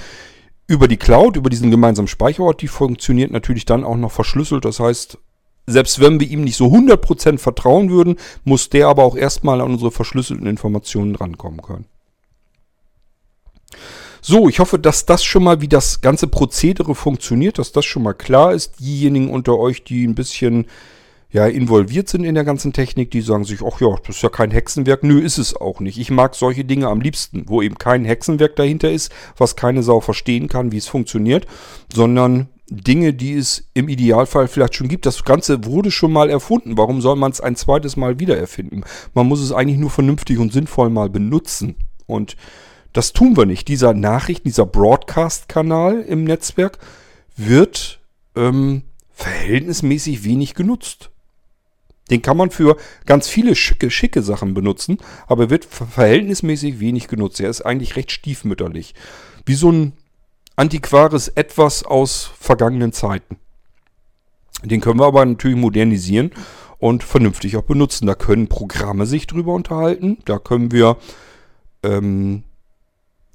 [0.67, 4.65] über die Cloud, über diesen gemeinsamen Speicherort, die funktioniert natürlich dann auch noch verschlüsselt.
[4.65, 5.17] Das heißt,
[5.67, 9.71] selbst wenn wir ihm nicht so 100% vertrauen würden, muss der aber auch erstmal an
[9.71, 11.85] unsere verschlüsselten Informationen rankommen können.
[14.21, 18.03] So, ich hoffe, dass das schon mal, wie das ganze Prozedere funktioniert, dass das schon
[18.03, 18.79] mal klar ist.
[18.79, 20.65] Diejenigen unter euch, die ein bisschen
[21.29, 24.29] ja, involviert sind in der ganzen Technik, die sagen sich, ach ja, das ist ja
[24.29, 25.03] kein Hexenwerk.
[25.03, 25.97] Nö, ist es auch nicht.
[25.97, 29.99] Ich mag solche Dinge am liebsten, wo eben kein Hexenwerk dahinter ist, was keine Sau
[29.99, 31.45] verstehen kann, wie es funktioniert,
[31.93, 35.05] sondern Dinge, die es im Idealfall vielleicht schon gibt.
[35.05, 36.77] Das Ganze wurde schon mal erfunden.
[36.77, 38.83] Warum soll man es ein zweites Mal wieder erfinden?
[39.13, 41.75] Man muss es eigentlich nur vernünftig und sinnvoll mal benutzen.
[42.05, 42.35] Und
[42.91, 43.67] das tun wir nicht.
[43.67, 46.79] Dieser Nachrichten, dieser Broadcast-Kanal im Netzwerk
[47.37, 47.99] wird
[48.35, 51.11] ähm, verhältnismäßig wenig genutzt.
[52.09, 57.39] Den kann man für ganz viele schicke, schicke Sachen benutzen, aber wird verhältnismäßig wenig genutzt.
[57.39, 58.93] Er ist eigentlich recht stiefmütterlich.
[59.45, 59.93] Wie so ein
[60.57, 63.37] antiquares Etwas aus vergangenen Zeiten.
[64.63, 66.31] Den können wir aber natürlich modernisieren
[66.79, 68.07] und vernünftig auch benutzen.
[68.07, 70.17] Da können Programme sich drüber unterhalten.
[70.25, 70.97] Da können wir
[71.83, 72.43] ähm,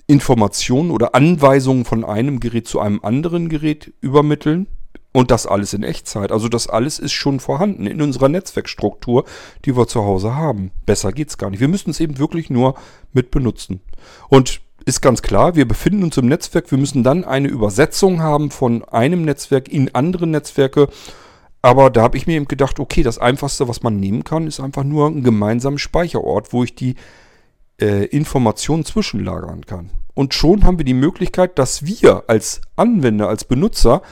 [0.06, 4.66] Informationen oder Anweisungen von einem Gerät zu einem anderen Gerät übermitteln.
[5.14, 6.32] Und das alles in Echtzeit.
[6.32, 9.26] Also das alles ist schon vorhanden in unserer Netzwerkstruktur,
[9.66, 10.70] die wir zu Hause haben.
[10.86, 11.60] Besser geht's gar nicht.
[11.60, 12.74] Wir müssen es eben wirklich nur
[13.12, 13.82] mit benutzen.
[14.28, 18.50] Und ist ganz klar, wir befinden uns im Netzwerk, wir müssen dann eine Übersetzung haben
[18.50, 20.88] von einem Netzwerk in andere Netzwerke.
[21.62, 24.58] Aber da habe ich mir eben gedacht, okay, das Einfachste, was man nehmen kann, ist
[24.58, 26.96] einfach nur ein gemeinsamer Speicherort, wo ich die
[27.80, 29.90] äh, Informationen zwischenlagern kann.
[30.14, 34.02] Und schon haben wir die Möglichkeit, dass wir als Anwender, als Benutzer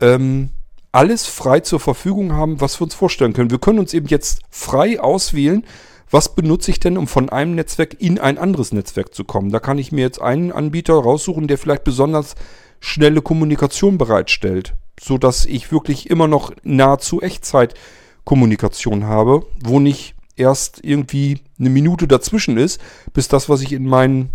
[0.00, 0.50] ähm,
[0.92, 3.50] alles frei zur Verfügung haben, was wir uns vorstellen können.
[3.50, 5.64] Wir können uns eben jetzt frei auswählen,
[6.10, 9.50] was benutze ich denn, um von einem Netzwerk in ein anderes Netzwerk zu kommen.
[9.50, 12.34] Da kann ich mir jetzt einen Anbieter raussuchen, der vielleicht besonders
[12.80, 21.40] schnelle Kommunikation bereitstellt, sodass ich wirklich immer noch nahezu Echtzeit-Kommunikation habe, wo nicht erst irgendwie
[21.58, 22.80] eine Minute dazwischen ist,
[23.12, 24.30] bis das, was ich in mein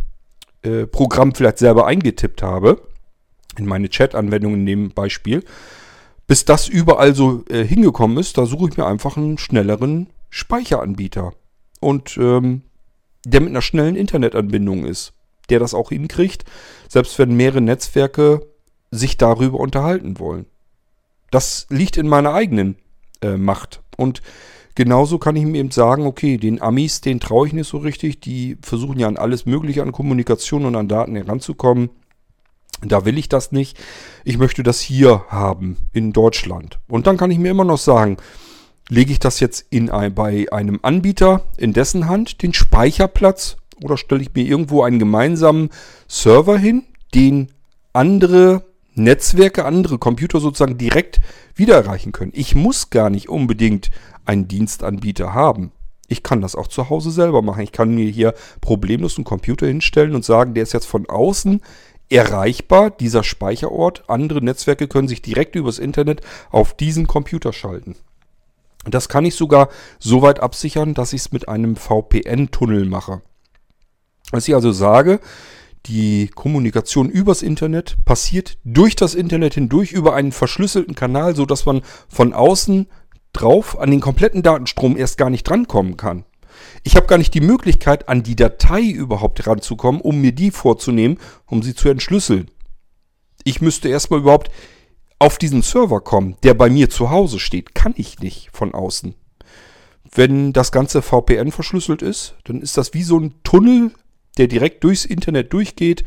[0.61, 2.81] äh, Programm vielleicht selber eingetippt habe,
[3.57, 5.43] in meine Chat-Anwendung in dem Beispiel,
[6.27, 11.33] bis das überall so äh, hingekommen ist, da suche ich mir einfach einen schnelleren Speicheranbieter
[11.79, 12.63] und ähm,
[13.25, 15.13] der mit einer schnellen Internetanbindung ist,
[15.49, 16.45] der das auch hinkriegt,
[16.87, 18.45] selbst wenn mehrere Netzwerke
[18.91, 20.45] sich darüber unterhalten wollen.
[21.31, 22.77] Das liegt in meiner eigenen
[23.21, 23.81] äh, Macht.
[23.97, 24.21] Und
[24.75, 28.19] genauso kann ich mir eben sagen, okay, den Amis, den traue ich nicht so richtig.
[28.21, 31.89] Die versuchen ja an alles Mögliche, an Kommunikation und an Daten heranzukommen.
[32.81, 33.77] Da will ich das nicht.
[34.23, 36.79] Ich möchte das hier haben, in Deutschland.
[36.87, 38.17] Und dann kann ich mir immer noch sagen,
[38.89, 43.97] lege ich das jetzt in ein, bei einem Anbieter in dessen Hand, den Speicherplatz, oder
[43.97, 45.69] stelle ich mir irgendwo einen gemeinsamen
[46.07, 47.49] Server hin, den
[47.93, 51.19] andere Netzwerke, andere Computer sozusagen direkt
[51.55, 52.31] wieder erreichen können.
[52.33, 53.91] Ich muss gar nicht unbedingt
[54.25, 55.71] einen Dienstanbieter haben.
[56.07, 57.63] Ich kann das auch zu Hause selber machen.
[57.63, 61.61] Ich kann mir hier problemlos einen Computer hinstellen und sagen, der ist jetzt von außen
[62.09, 64.03] erreichbar, dieser Speicherort.
[64.07, 66.21] Andere Netzwerke können sich direkt übers Internet
[66.51, 67.95] auf diesen Computer schalten.
[68.85, 69.69] Das kann ich sogar
[69.99, 73.21] so weit absichern, dass ich es mit einem VPN-Tunnel mache.
[74.31, 75.19] Was ich also sage,
[75.85, 81.65] die Kommunikation übers Internet passiert durch das Internet hindurch über einen verschlüsselten Kanal, so dass
[81.65, 82.87] man von außen
[83.33, 86.25] drauf an den kompletten Datenstrom erst gar nicht drankommen kann.
[86.83, 91.19] Ich habe gar nicht die Möglichkeit, an die Datei überhaupt ranzukommen, um mir die vorzunehmen,
[91.45, 92.49] um sie zu entschlüsseln.
[93.43, 94.49] Ich müsste erstmal überhaupt
[95.19, 99.15] auf diesen Server kommen, der bei mir zu Hause steht, kann ich nicht von außen.
[100.13, 103.91] Wenn das Ganze VPN verschlüsselt ist, dann ist das wie so ein Tunnel,
[104.37, 106.03] der direkt durchs Internet durchgeht,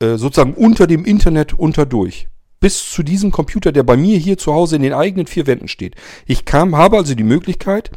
[0.00, 2.28] äh, sozusagen unter dem Internet unterdurch.
[2.60, 5.68] Bis zu diesem Computer, der bei mir hier zu Hause in den eigenen vier Wänden
[5.68, 5.96] steht.
[6.26, 7.90] Ich kam, habe also die Möglichkeit,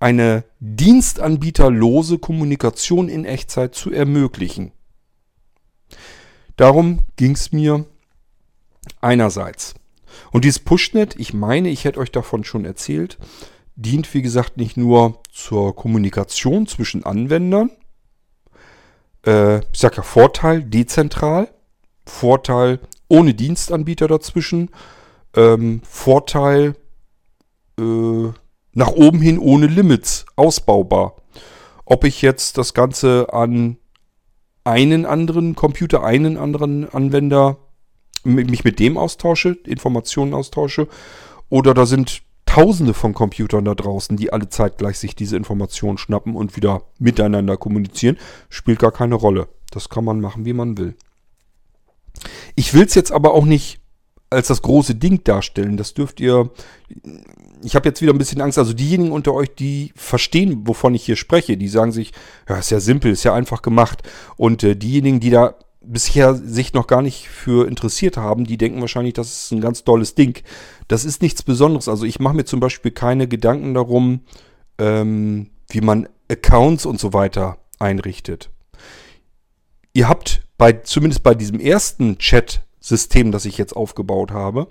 [0.00, 4.72] eine dienstanbieterlose Kommunikation in Echtzeit zu ermöglichen.
[6.56, 7.86] Darum ging es mir
[9.00, 9.74] einerseits.
[10.32, 13.18] Und dieses Pushnet, ich meine, ich hätte euch davon schon erzählt,
[13.76, 17.70] dient wie gesagt nicht nur zur Kommunikation zwischen Anwendern.
[19.26, 21.48] Äh, ich sage ja Vorteil dezentral,
[22.04, 24.70] Vorteil ohne Dienstanbieter dazwischen,
[25.34, 26.74] ähm, Vorteil
[27.78, 28.28] äh,
[28.72, 31.16] nach oben hin ohne Limits, ausbaubar.
[31.84, 33.78] Ob ich jetzt das Ganze an
[34.64, 37.58] einen anderen Computer, einen anderen Anwender
[38.24, 40.88] mich mit dem austausche, Informationen austausche,
[41.48, 46.34] oder da sind Tausende von Computern da draußen, die alle zeitgleich sich diese Informationen schnappen
[46.34, 49.46] und wieder miteinander kommunizieren, spielt gar keine Rolle.
[49.70, 50.96] Das kann man machen, wie man will.
[52.56, 53.78] Ich will es jetzt aber auch nicht
[54.30, 55.76] als das große Ding darstellen.
[55.76, 56.50] Das dürft ihr.
[57.62, 58.58] Ich habe jetzt wieder ein bisschen Angst.
[58.58, 62.12] Also diejenigen unter euch, die verstehen, wovon ich hier spreche, die sagen sich,
[62.48, 64.02] ja, ist ja simpel, ist ja einfach gemacht.
[64.36, 68.80] Und äh, diejenigen, die da bisher sich noch gar nicht für interessiert haben, die denken
[68.80, 70.42] wahrscheinlich, das ist ein ganz tolles Ding.
[70.88, 71.88] Das ist nichts Besonderes.
[71.88, 74.20] Also ich mache mir zum Beispiel keine Gedanken darum,
[74.78, 78.50] ähm, wie man Accounts und so weiter einrichtet.
[79.92, 84.68] Ihr habt bei, zumindest bei diesem ersten Chat-System, das ich jetzt aufgebaut habe,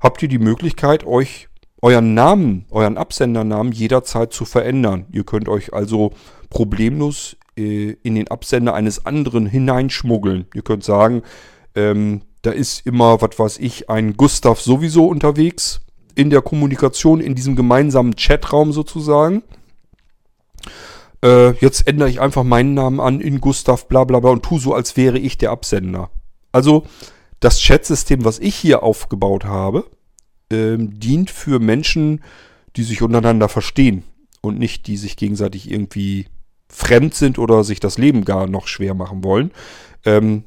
[0.00, 1.48] habt ihr die Möglichkeit, euch
[1.82, 5.06] euren Namen, euren Absendernamen jederzeit zu verändern.
[5.10, 6.12] Ihr könnt euch also
[6.48, 10.46] problemlos äh, in den Absender eines anderen hineinschmuggeln.
[10.54, 11.22] Ihr könnt sagen,
[11.74, 15.80] ähm, da ist immer, was weiß ich, ein Gustav sowieso unterwegs
[16.14, 19.42] in der Kommunikation, in diesem gemeinsamen Chatraum sozusagen.
[21.24, 24.58] Äh, jetzt ändere ich einfach meinen Namen an in Gustav bla bla bla und tu
[24.58, 26.10] so, als wäre ich der Absender.
[26.52, 26.84] Also
[27.40, 29.86] das Chatsystem, was ich hier aufgebaut habe,
[30.50, 32.22] ähm, dient für Menschen,
[32.76, 34.04] die sich untereinander verstehen
[34.40, 36.26] und nicht die sich gegenseitig irgendwie
[36.74, 39.52] fremd sind oder sich das Leben gar noch schwer machen wollen.
[40.04, 40.44] Ähm,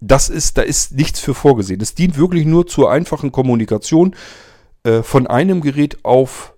[0.00, 1.80] das ist, da ist nichts für vorgesehen.
[1.80, 4.16] Es dient wirklich nur zur einfachen Kommunikation
[4.82, 6.54] äh, von einem Gerät auf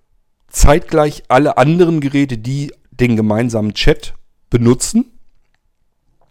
[0.47, 4.15] zeitgleich alle anderen Geräte, die den gemeinsamen Chat
[4.49, 5.05] benutzen.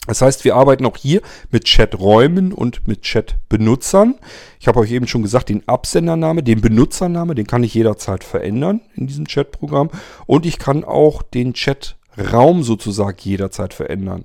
[0.06, 4.16] Das heißt, wir arbeiten auch hier mit Chaträumen und mit Chatbenutzern.
[4.58, 8.80] Ich habe euch eben schon gesagt, den Absendername, den Benutzername, den kann ich jederzeit verändern
[8.96, 9.90] in diesem Chatprogramm.
[10.26, 14.24] Und ich kann auch den Chat Raum sozusagen jederzeit verändern.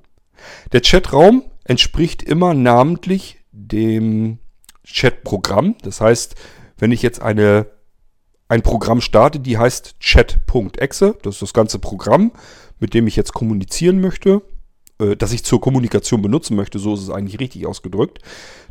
[0.71, 4.39] Der Chatraum entspricht immer namentlich dem
[4.85, 5.75] Chatprogramm.
[5.81, 6.35] Das heißt,
[6.77, 7.67] wenn ich jetzt eine,
[8.47, 12.31] ein Programm starte, die heißt chat.exe, das ist das ganze Programm,
[12.79, 14.41] mit dem ich jetzt kommunizieren möchte,
[14.99, 18.19] äh, das ich zur Kommunikation benutzen möchte, so ist es eigentlich richtig ausgedrückt,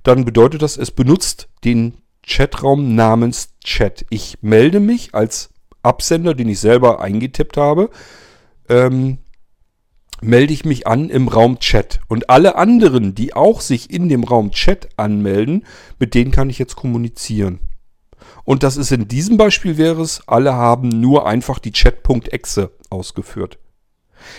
[0.03, 1.95] dann bedeutet das, es benutzt den
[2.27, 4.07] Chatraum namens Chat.
[4.11, 5.51] Ich melde mich als
[5.83, 7.91] Absender, den ich selber eingetippt habe,
[8.69, 9.19] ähm,
[10.21, 12.01] melde ich mich an im Raum Chat.
[12.09, 15.65] Und alle anderen, die auch sich in dem Raum Chat anmelden,
[15.99, 17.61] mit denen kann ich jetzt kommunizieren.
[18.45, 23.59] Und das ist in diesem Beispiel wäre es, alle haben nur einfach die Chat.exe ausgeführt.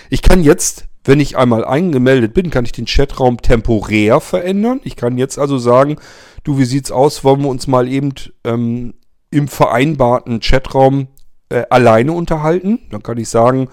[0.09, 4.81] Ich kann jetzt, wenn ich einmal eingemeldet bin, kann ich den Chatraum temporär verändern.
[4.83, 5.97] Ich kann jetzt also sagen,
[6.43, 8.95] du, wie sieht's aus, wollen wir uns mal eben ähm,
[9.29, 11.07] im vereinbarten Chatraum
[11.49, 12.79] äh, alleine unterhalten?
[12.89, 13.69] Dann kann ich sagen,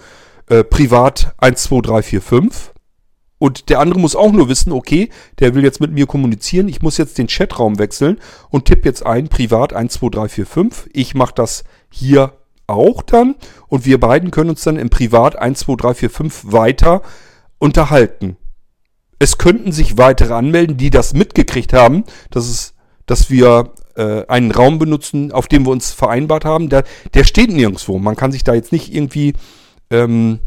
[0.47, 2.73] äh, privat 1, 2, 3, 4, 5.
[3.37, 6.69] Und der andere muss auch nur wissen, okay, der will jetzt mit mir kommunizieren.
[6.69, 10.45] Ich muss jetzt den Chatraum wechseln und tippe jetzt ein, privat 1, 2, 3, 4,
[10.45, 10.89] 5.
[10.93, 13.35] Ich mache das hier auch dann.
[13.67, 17.01] Und wir beiden können uns dann im Privat 1, 2, 3, 4, 5 weiter
[17.59, 18.37] unterhalten.
[19.19, 22.73] Es könnten sich weitere anmelden, die das mitgekriegt haben, dass, es,
[23.05, 26.69] dass wir äh, einen Raum benutzen, auf dem wir uns vereinbart haben.
[26.69, 27.99] Der, der steht nirgendwo.
[27.99, 29.33] Man kann sich da jetzt nicht irgendwie
[29.93, 30.39] ähm,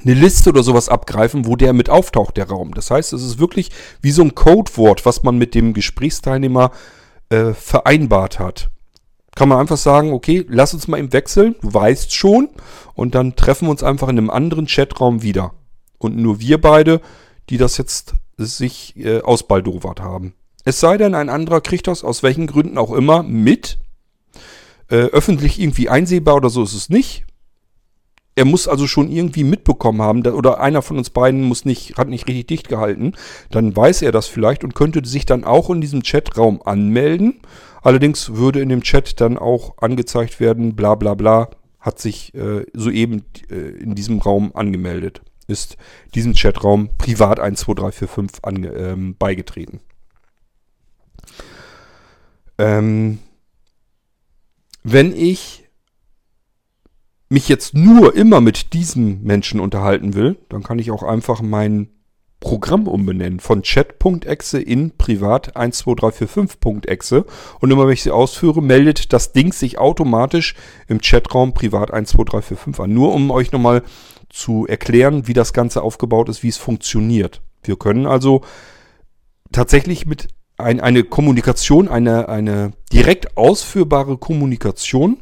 [0.00, 2.74] eine Liste oder sowas abgreifen, wo der mit auftaucht, der Raum.
[2.74, 6.72] Das heißt, es ist wirklich wie so ein Codewort, was man mit dem Gesprächsteilnehmer
[7.28, 8.70] äh, vereinbart hat.
[9.34, 12.48] Kann man einfach sagen, okay, lass uns mal im wechseln, du weißt schon,
[12.94, 15.52] und dann treffen wir uns einfach in einem anderen Chatraum wieder.
[15.98, 17.00] Und nur wir beide,
[17.48, 20.34] die das jetzt sich äh, ausbaldowert haben.
[20.64, 23.78] Es sei denn, ein anderer kriegt das aus welchen Gründen auch immer mit.
[24.88, 27.24] Äh, öffentlich irgendwie einsehbar oder so ist es nicht
[28.34, 32.08] er muss also schon irgendwie mitbekommen haben, oder einer von uns beiden muss nicht, hat
[32.08, 33.12] nicht richtig dicht gehalten,
[33.50, 37.40] dann weiß er das vielleicht und könnte sich dann auch in diesem Chatraum anmelden.
[37.82, 42.64] Allerdings würde in dem Chat dann auch angezeigt werden, bla bla bla, hat sich äh,
[42.72, 45.76] soeben äh, in diesem Raum angemeldet, ist
[46.14, 49.80] diesem Chatraum privat 12345 ange, ähm, beigetreten.
[52.58, 53.18] Ähm,
[54.84, 55.61] wenn ich
[57.32, 61.88] mich jetzt nur immer mit diesem Menschen unterhalten will, dann kann ich auch einfach mein
[62.40, 67.24] Programm umbenennen von chat.exe in privat 12345.exe
[67.60, 70.54] und immer wenn ich sie ausführe, meldet das Ding sich automatisch
[70.88, 72.92] im Chatraum privat 12345 an.
[72.92, 73.82] Nur um euch nochmal
[74.28, 77.40] zu erklären, wie das Ganze aufgebaut ist, wie es funktioniert.
[77.62, 78.42] Wir können also
[79.52, 80.28] tatsächlich mit
[80.58, 85.18] ein, eine Kommunikation, eine, eine direkt ausführbare Kommunikation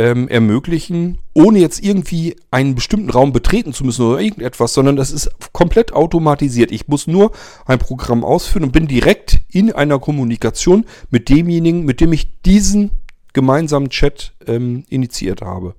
[0.00, 5.10] ähm, ermöglichen, ohne jetzt irgendwie einen bestimmten Raum betreten zu müssen oder irgendetwas, sondern das
[5.10, 6.72] ist komplett automatisiert.
[6.72, 7.32] Ich muss nur
[7.66, 12.92] ein Programm ausführen und bin direkt in einer Kommunikation mit demjenigen, mit dem ich diesen
[13.34, 15.74] gemeinsamen Chat ähm, initiiert habe.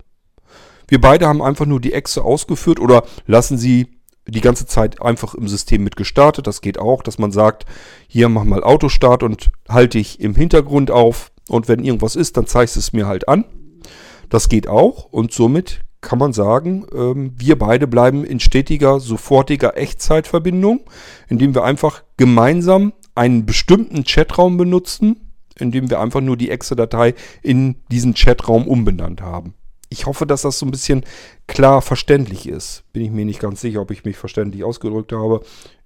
[0.88, 3.88] Wir beide haben einfach nur die Echse ausgeführt oder lassen sie
[4.28, 6.46] die ganze Zeit einfach im System mit gestartet.
[6.46, 7.66] Das geht auch, dass man sagt,
[8.08, 12.46] hier mach mal Autostart und halte ich im Hintergrund auf und wenn irgendwas ist, dann
[12.46, 13.46] zeigst es mir halt an.
[14.32, 19.78] Das geht auch und somit kann man sagen, ähm, wir beide bleiben in stetiger, sofortiger
[19.78, 20.80] Echtzeitverbindung,
[21.28, 27.14] indem wir einfach gemeinsam einen bestimmten Chatraum benutzen, indem wir einfach nur die Exe-Datei
[27.44, 29.54] in diesen Chatraum umbenannt haben.
[29.90, 31.04] Ich hoffe, dass das so ein bisschen
[31.48, 32.86] klar verständlich ist.
[32.94, 35.42] Bin ich mir nicht ganz sicher, ob ich mich verständlich ausgedrückt habe.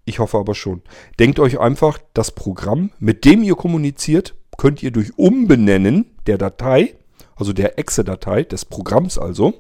[0.06, 0.84] Ich hoffe aber schon.
[1.18, 6.94] Denkt euch einfach, das Programm, mit dem ihr kommuniziert, könnt ihr durch Umbenennen der Datei,
[7.36, 9.54] also der Exe-Datei, des Programms also,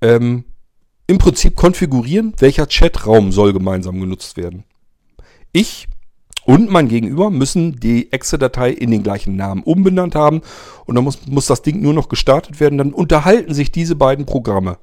[0.00, 0.44] ähm,
[1.06, 4.64] im Prinzip konfigurieren, welcher Chatraum soll gemeinsam genutzt werden.
[5.52, 5.88] Ich
[6.44, 10.42] und mein Gegenüber müssen die Exe-Datei in den gleichen Namen umbenannt haben
[10.84, 12.78] und dann muss, muss das Ding nur noch gestartet werden.
[12.78, 14.78] Dann unterhalten sich diese beiden Programme.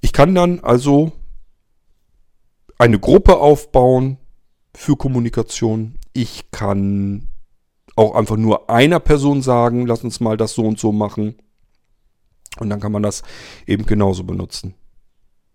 [0.00, 1.10] Ich kann dann also
[2.78, 4.18] eine Gruppe aufbauen
[4.74, 5.98] für Kommunikation.
[6.12, 7.29] Ich kann
[8.00, 11.34] auch einfach nur einer Person sagen, lass uns mal das so und so machen.
[12.58, 13.22] Und dann kann man das
[13.66, 14.74] eben genauso benutzen.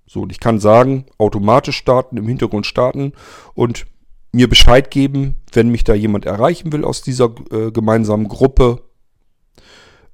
[0.05, 3.13] So, und ich kann sagen, automatisch starten, im Hintergrund starten
[3.55, 3.87] und
[4.31, 8.83] mir Bescheid geben, wenn mich da jemand erreichen will aus dieser äh, gemeinsamen Gruppe.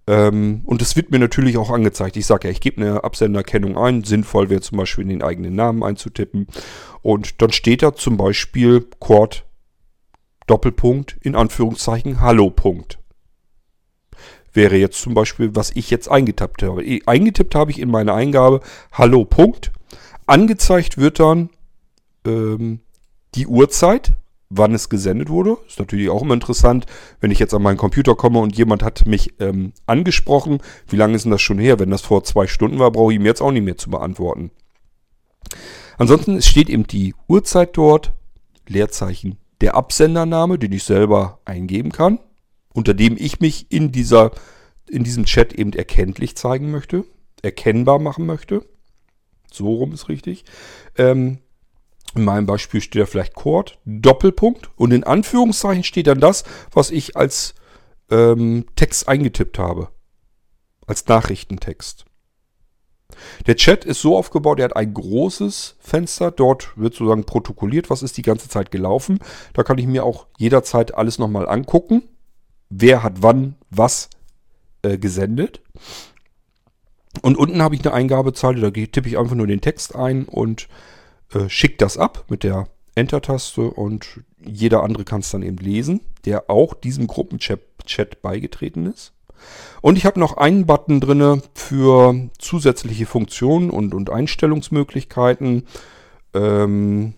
[0.07, 2.15] Ähm, und es wird mir natürlich auch angezeigt.
[2.15, 4.05] Ich sage ja, ich gebe eine Absenderkennung ein.
[4.05, 6.47] Sinnvoll wäre zum Beispiel den eigenen Namen einzutippen.
[7.01, 9.45] Und dann steht da zum Beispiel Chord
[10.47, 12.99] Doppelpunkt in Anführungszeichen Hallo Punkt.
[14.53, 16.83] Wäre jetzt zum Beispiel, was ich jetzt eingetippt habe.
[17.05, 18.59] Eingetippt habe ich in meine Eingabe
[18.91, 19.71] Hallo Punkt
[20.31, 21.49] Angezeigt wird dann
[22.25, 22.79] ähm,
[23.35, 24.13] die Uhrzeit,
[24.49, 25.57] wann es gesendet wurde.
[25.67, 26.85] Ist natürlich auch immer interessant,
[27.19, 30.59] wenn ich jetzt an meinen Computer komme und jemand hat mich ähm, angesprochen.
[30.87, 31.79] Wie lange ist denn das schon her?
[31.79, 34.51] Wenn das vor zwei Stunden war, brauche ich ihm jetzt auch nicht mehr zu beantworten.
[35.97, 38.13] Ansonsten steht eben die Uhrzeit dort,
[38.67, 42.19] Leerzeichen, der Absendername, den ich selber eingeben kann,
[42.73, 44.31] unter dem ich mich in, dieser,
[44.89, 47.05] in diesem Chat eben erkenntlich zeigen möchte,
[47.41, 48.65] erkennbar machen möchte.
[49.51, 50.45] So rum ist richtig.
[50.97, 51.39] Ähm,
[52.15, 56.91] in meinem Beispiel steht da vielleicht Chord, Doppelpunkt und in Anführungszeichen steht dann das, was
[56.91, 57.55] ich als
[58.09, 59.89] ähm, Text eingetippt habe.
[60.87, 62.05] Als Nachrichtentext.
[63.47, 66.31] Der Chat ist so aufgebaut, er hat ein großes Fenster.
[66.31, 69.19] Dort wird sozusagen protokolliert, was ist die ganze Zeit gelaufen.
[69.53, 72.03] Da kann ich mir auch jederzeit alles nochmal angucken.
[72.69, 74.09] Wer hat wann was
[74.83, 75.61] äh, gesendet.
[77.21, 80.67] Und unten habe ich eine Eingabezeile, da tippe ich einfach nur den Text ein und
[81.33, 86.01] äh, schicke das ab mit der Enter-Taste und jeder andere kann es dann eben lesen,
[86.25, 89.13] der auch diesem Gruppenchat Chat beigetreten ist.
[89.81, 95.63] Und ich habe noch einen Button drinne für zusätzliche Funktionen und, und Einstellungsmöglichkeiten.
[96.33, 97.13] Ähm,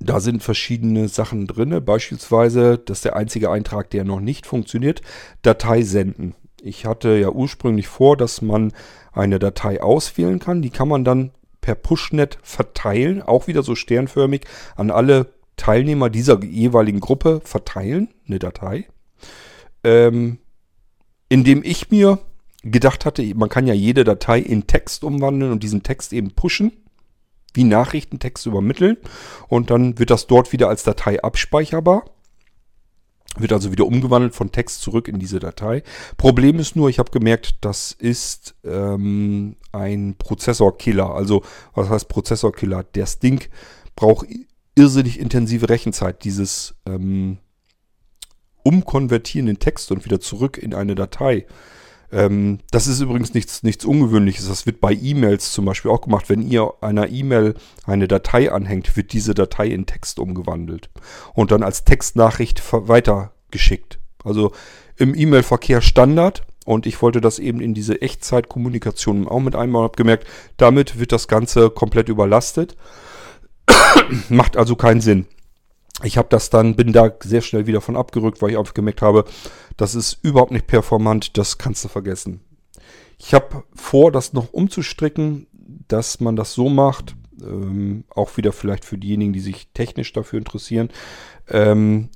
[0.00, 1.84] da sind verschiedene Sachen drin.
[1.84, 5.02] Beispielsweise, das ist der einzige Eintrag, der noch nicht funktioniert,
[5.42, 6.34] Datei senden.
[6.62, 8.72] Ich hatte ja ursprünglich vor, dass man
[9.12, 10.62] eine Datei auswählen kann.
[10.62, 14.42] Die kann man dann per Pushnet verteilen, auch wieder so sternförmig
[14.76, 18.86] an alle Teilnehmer dieser jeweiligen Gruppe verteilen, eine Datei.
[19.84, 20.38] Ähm,
[21.28, 22.18] indem ich mir
[22.62, 26.72] gedacht hatte, man kann ja jede Datei in Text umwandeln und diesen Text eben pushen,
[27.54, 28.96] wie Nachrichtentext übermitteln
[29.48, 32.04] und dann wird das dort wieder als Datei abspeicherbar.
[33.36, 35.82] Wird also wieder umgewandelt von Text zurück in diese Datei.
[36.16, 41.14] Problem ist nur, ich habe gemerkt, das ist ähm, ein Prozessorkiller.
[41.14, 41.42] Also
[41.74, 42.82] was heißt Prozessorkiller?
[42.82, 43.44] Der Ding
[43.94, 44.26] braucht
[44.74, 46.24] irrsinnig intensive Rechenzeit.
[46.24, 47.38] Dieses ähm,
[48.68, 51.46] Umkonvertieren den Text und wieder zurück in eine Datei.
[52.12, 54.46] Ähm, das ist übrigens nichts, nichts Ungewöhnliches.
[54.46, 56.28] Das wird bei E-Mails zum Beispiel auch gemacht.
[56.28, 57.54] Wenn ihr einer E-Mail
[57.86, 60.90] eine Datei anhängt, wird diese Datei in Text umgewandelt
[61.32, 63.98] und dann als Textnachricht weitergeschickt.
[64.22, 64.52] Also
[64.96, 66.42] im E-Mail-Verkehr Standard.
[66.66, 70.26] Und ich wollte das eben in diese Echtzeitkommunikation auch mit einmal habe gemerkt,
[70.58, 72.76] damit wird das Ganze komplett überlastet.
[74.28, 75.24] Macht also keinen Sinn.
[76.04, 79.02] Ich habe das dann, bin da sehr schnell wieder von abgerückt, weil ich auch gemerkt
[79.02, 79.24] habe,
[79.76, 82.40] das ist überhaupt nicht performant, das kannst du vergessen.
[83.18, 85.48] Ich habe vor, das noch umzustricken,
[85.88, 90.38] dass man das so macht, ähm, auch wieder vielleicht für diejenigen, die sich technisch dafür
[90.38, 90.90] interessieren.
[91.48, 92.10] Ähm,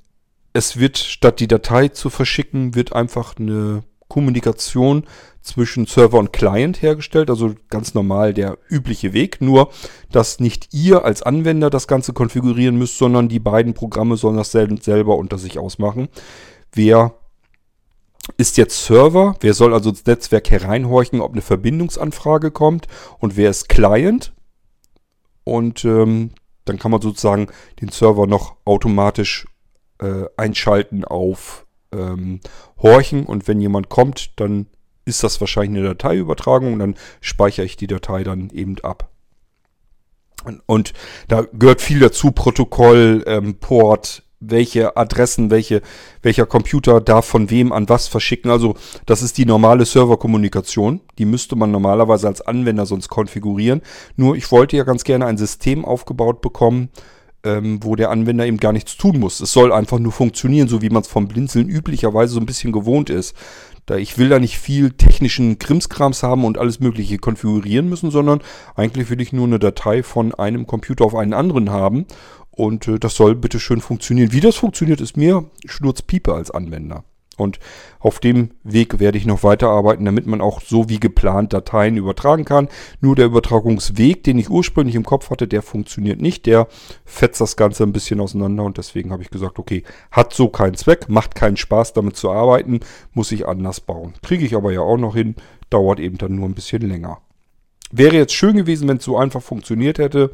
[0.53, 5.05] es wird statt die Datei zu verschicken, wird einfach eine Kommunikation
[5.43, 9.71] zwischen Server und Client hergestellt, also ganz normal der übliche Weg, nur
[10.11, 14.53] dass nicht ihr als Anwender das Ganze konfigurieren müsst, sondern die beiden Programme sollen das
[14.53, 16.09] selber unter sich ausmachen.
[16.73, 17.15] Wer
[18.37, 22.87] ist jetzt Server, wer soll also ins Netzwerk hereinhorchen, ob eine Verbindungsanfrage kommt?
[23.19, 24.33] Und wer ist Client?
[25.45, 26.31] Und ähm,
[26.65, 27.49] dann kann man sozusagen
[27.81, 29.47] den Server noch automatisch
[30.01, 32.41] äh, einschalten auf ähm,
[32.81, 33.27] horchen.
[33.27, 34.67] Und wenn jemand kommt, dann
[35.05, 39.09] ist das wahrscheinlich eine Dateiübertragung und dann speichere ich die Datei dann eben ab.
[40.67, 40.93] Und
[41.29, 45.83] da gehört viel dazu, Protokoll, ähm, Port, welche Adressen, welche,
[46.21, 48.51] welcher Computer darf von wem an was verschicken.
[48.51, 48.75] Also
[49.07, 51.01] das ist die normale Serverkommunikation.
[51.19, 53.83] Die müsste man normalerweise als Anwender sonst konfigurieren.
[54.17, 56.89] Nur ich wollte ja ganz gerne ein System aufgebaut bekommen,
[57.45, 59.41] ähm, wo der Anwender eben gar nichts tun muss.
[59.41, 62.73] Es soll einfach nur funktionieren, so wie man es vom Blinzeln üblicherweise so ein bisschen
[62.73, 63.37] gewohnt ist.
[63.87, 68.41] Da ich will da nicht viel technischen Krimskrams haben und alles mögliche konfigurieren müssen, sondern
[68.77, 72.07] eigentlich will ich nur eine Datei von einem Computer auf einen anderen haben.
[72.51, 74.33] Und äh, das soll bitte schön funktionieren.
[74.33, 77.05] Wie das funktioniert, ist mir Schnurzpiepe als Anwender.
[77.43, 77.59] Und
[77.99, 82.45] auf dem Weg werde ich noch weiterarbeiten, damit man auch so wie geplant Dateien übertragen
[82.45, 82.69] kann.
[83.01, 86.47] Nur der Übertragungsweg, den ich ursprünglich im Kopf hatte, der funktioniert nicht.
[86.47, 86.69] Der
[87.05, 90.75] fetzt das Ganze ein bisschen auseinander und deswegen habe ich gesagt, okay, hat so keinen
[90.75, 92.81] Zweck, macht keinen Spaß damit zu arbeiten,
[93.13, 94.15] muss ich anders bauen.
[94.23, 95.37] Kriege ich aber ja auch noch hin,
[95.71, 97.19] dauert eben dann nur ein bisschen länger.
[97.91, 100.31] Wäre jetzt schön gewesen, wenn es so einfach funktioniert hätte.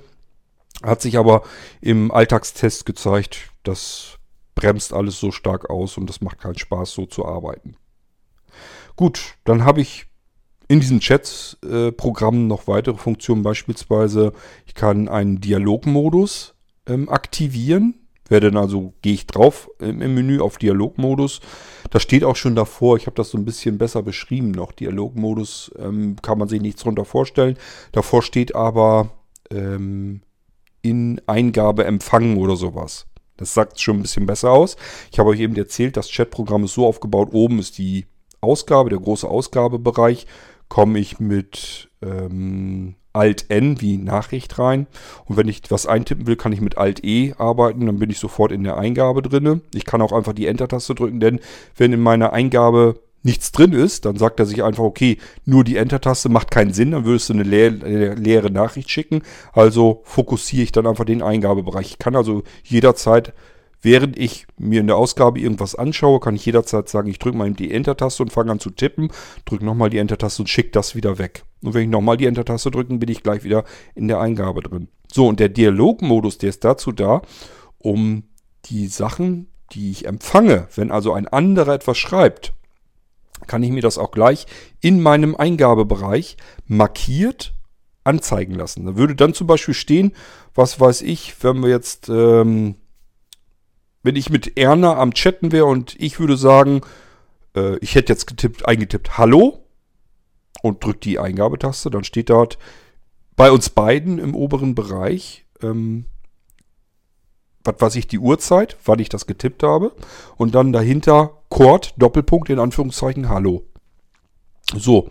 [0.82, 1.42] Hat sich aber
[1.80, 4.17] im Alltagstest gezeigt, dass
[4.58, 7.76] bremst alles so stark aus und das macht keinen Spaß, so zu arbeiten.
[8.96, 10.06] Gut, dann habe ich
[10.66, 13.44] in diesem Chat-Programm noch weitere Funktionen.
[13.44, 14.32] Beispielsweise,
[14.66, 16.54] ich kann einen Dialogmodus
[16.88, 17.94] ähm, aktivieren.
[18.28, 21.40] Werde dann also, gehe ich drauf im Menü auf Dialogmodus.
[21.90, 24.72] Da steht auch schon davor, ich habe das so ein bisschen besser beschrieben noch.
[24.72, 27.56] Dialogmodus ähm, kann man sich nichts drunter vorstellen.
[27.92, 29.10] Davor steht aber
[29.50, 30.22] ähm,
[30.82, 33.06] in Eingabe empfangen oder sowas.
[33.38, 34.76] Das sagt schon ein bisschen besser aus.
[35.10, 37.30] Ich habe euch eben erzählt, das Chatprogramm ist so aufgebaut.
[37.32, 38.06] Oben ist die
[38.42, 40.26] Ausgabe, der große Ausgabebereich.
[40.68, 44.86] Komme ich mit ähm, Alt-N wie Nachricht rein.
[45.24, 47.86] Und wenn ich was eintippen will, kann ich mit Alt-E arbeiten.
[47.86, 49.62] Dann bin ich sofort in der Eingabe drin.
[49.74, 51.40] Ich kann auch einfach die Enter-Taste drücken, denn
[51.76, 55.76] wenn in meiner Eingabe nichts drin ist, dann sagt er sich einfach, okay, nur die
[55.76, 59.22] Enter-Taste macht keinen Sinn, dann würdest du eine leere, leere Nachricht schicken.
[59.52, 61.90] Also fokussiere ich dann einfach den Eingabebereich.
[61.90, 63.32] Ich kann also jederzeit,
[63.82, 67.50] während ich mir in der Ausgabe irgendwas anschaue, kann ich jederzeit sagen, ich drücke mal
[67.50, 69.10] die Enter-Taste und fange an zu tippen,
[69.44, 71.44] drücke nochmal die Enter-Taste und schicke das wieder weg.
[71.62, 73.64] Und wenn ich nochmal die Enter-Taste drücke, bin ich gleich wieder
[73.94, 74.88] in der Eingabe drin.
[75.12, 77.22] So, und der Dialogmodus, der ist dazu da,
[77.78, 78.24] um
[78.66, 82.54] die Sachen, die ich empfange, wenn also ein anderer etwas schreibt,
[83.46, 84.46] kann ich mir das auch gleich
[84.80, 86.36] in meinem Eingabebereich
[86.66, 87.54] markiert
[88.04, 88.86] anzeigen lassen.
[88.86, 90.12] Da würde dann zum Beispiel stehen,
[90.54, 92.76] was weiß ich, wenn wir jetzt, ähm,
[94.02, 96.80] wenn ich mit Erna am Chatten wäre und ich würde sagen,
[97.54, 99.66] äh, ich hätte jetzt getippt, eingetippt Hallo
[100.62, 102.58] und drücke die Eingabetaste, dann steht dort
[103.36, 106.06] bei uns beiden im oberen Bereich ähm,
[107.64, 109.92] was weiß ich, die Uhrzeit, wann ich das getippt habe.
[110.36, 113.64] Und dann dahinter Chord, Doppelpunkt, in Anführungszeichen, Hallo.
[114.74, 115.10] So,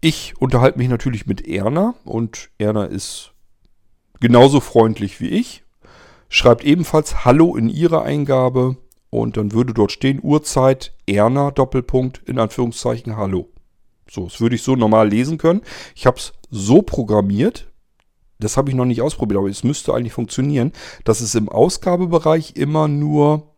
[0.00, 3.32] ich unterhalte mich natürlich mit Erna und Erna ist
[4.20, 5.64] genauso freundlich wie ich.
[6.28, 8.76] Schreibt ebenfalls Hallo in ihre Eingabe
[9.10, 13.48] und dann würde dort stehen Uhrzeit Erna Doppelpunkt in Anführungszeichen Hallo.
[14.10, 15.62] So, das würde ich so normal lesen können.
[15.94, 17.68] Ich habe es so programmiert,
[18.38, 20.72] das habe ich noch nicht ausprobiert, aber es müsste eigentlich funktionieren,
[21.04, 23.54] dass es im Ausgabebereich immer nur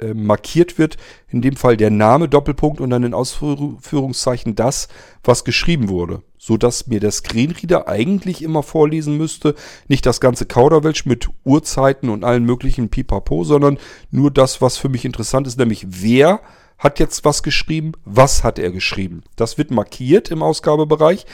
[0.00, 0.96] äh, markiert wird,
[1.28, 4.88] in dem Fall der Name Doppelpunkt und dann in Ausführungszeichen das,
[5.22, 9.54] was geschrieben wurde, so dass mir der Screenreader eigentlich immer vorlesen müsste,
[9.88, 13.78] nicht das ganze Kauderwelsch mit Uhrzeiten und allen möglichen Pipapo, sondern
[14.10, 16.40] nur das, was für mich interessant ist, nämlich wer
[16.78, 19.22] hat jetzt was geschrieben, was hat er geschrieben.
[19.36, 21.26] Das wird markiert im Ausgabebereich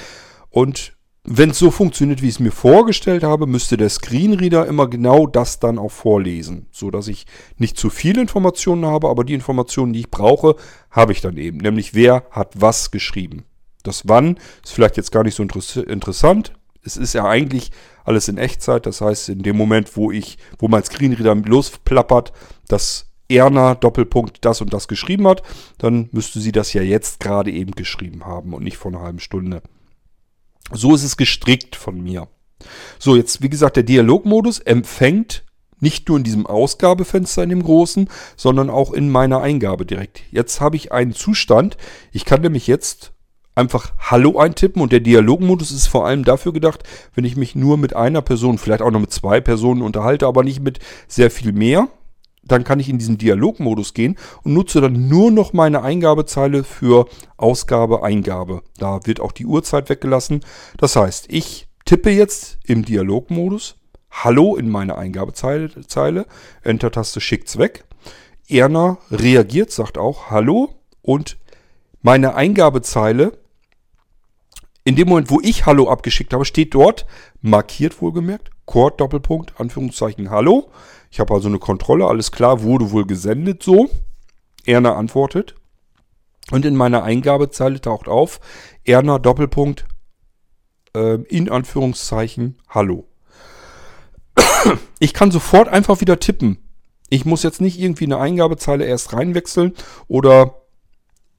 [0.50, 0.95] und
[1.28, 5.26] wenn es so funktioniert, wie ich es mir vorgestellt habe, müsste der Screenreader immer genau
[5.26, 7.26] das dann auch vorlesen, so dass ich
[7.58, 10.54] nicht zu viele Informationen habe, aber die Informationen, die ich brauche,
[10.90, 13.44] habe ich dann eben, nämlich wer hat was geschrieben.
[13.82, 16.52] Das wann ist vielleicht jetzt gar nicht so interessant.
[16.82, 17.72] Es ist ja eigentlich
[18.04, 22.32] alles in Echtzeit, das heißt in dem Moment, wo ich, wo mein Screenreader losplappert,
[22.68, 25.42] dass Erna Doppelpunkt das und das geschrieben hat,
[25.78, 29.18] dann müsste sie das ja jetzt gerade eben geschrieben haben und nicht vor einer halben
[29.18, 29.62] Stunde.
[30.72, 32.28] So ist es gestrickt von mir.
[32.98, 35.44] So, jetzt wie gesagt, der Dialogmodus empfängt
[35.78, 40.22] nicht nur in diesem Ausgabefenster in dem großen, sondern auch in meiner Eingabe direkt.
[40.30, 41.76] Jetzt habe ich einen Zustand.
[42.12, 43.12] Ich kann nämlich jetzt
[43.54, 46.82] einfach Hallo eintippen und der Dialogmodus ist vor allem dafür gedacht,
[47.14, 50.44] wenn ich mich nur mit einer Person, vielleicht auch noch mit zwei Personen unterhalte, aber
[50.44, 51.88] nicht mit sehr viel mehr
[52.46, 57.06] dann kann ich in diesen Dialogmodus gehen und nutze dann nur noch meine Eingabezeile für
[57.36, 58.62] Ausgabe, Eingabe.
[58.78, 60.40] Da wird auch die Uhrzeit weggelassen.
[60.78, 63.76] Das heißt, ich tippe jetzt im Dialogmodus
[64.10, 66.26] Hallo in meine Eingabezeile,
[66.62, 67.84] Enter-Taste schickt's weg.
[68.48, 70.70] Erna reagiert, sagt auch Hallo
[71.02, 71.36] und
[72.00, 73.32] meine Eingabezeile
[74.86, 77.06] in dem Moment, wo ich Hallo abgeschickt habe, steht dort,
[77.42, 80.70] markiert wohlgemerkt, Chord Doppelpunkt, Anführungszeichen Hallo.
[81.16, 83.88] Ich habe also eine Kontrolle, alles klar, wurde wohl gesendet so.
[84.66, 85.54] Erna antwortet.
[86.50, 88.38] Und in meiner Eingabezeile taucht auf,
[88.84, 89.86] Erna Doppelpunkt,
[90.94, 93.08] äh, in Anführungszeichen, Hallo.
[94.98, 96.58] Ich kann sofort einfach wieder tippen.
[97.08, 99.72] Ich muss jetzt nicht irgendwie eine Eingabezeile erst reinwechseln
[100.08, 100.65] oder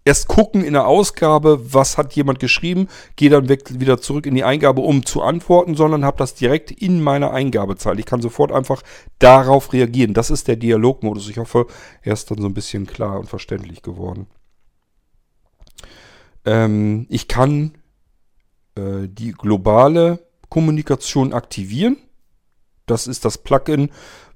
[0.07, 2.87] erst gucken in der Ausgabe, was hat jemand geschrieben,
[3.17, 7.01] gehe dann wieder zurück in die Eingabe, um zu antworten, sondern habe das direkt in
[7.03, 7.99] meiner Eingabezeile.
[7.99, 8.81] Ich kann sofort einfach
[9.19, 10.13] darauf reagieren.
[10.13, 11.29] Das ist der Dialogmodus.
[11.29, 11.67] Ich hoffe,
[12.01, 14.27] er ist dann so ein bisschen klar und verständlich geworden.
[16.45, 17.73] Ähm, ich kann
[18.75, 21.97] äh, die globale Kommunikation aktivieren.
[22.85, 23.89] Das ist das Plugin,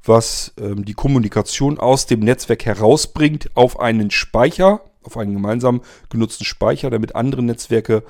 [0.03, 6.45] was ähm, die Kommunikation aus dem Netzwerk herausbringt auf einen Speicher auf einen gemeinsam genutzten
[6.45, 8.03] Speicher, damit andere Netzwerke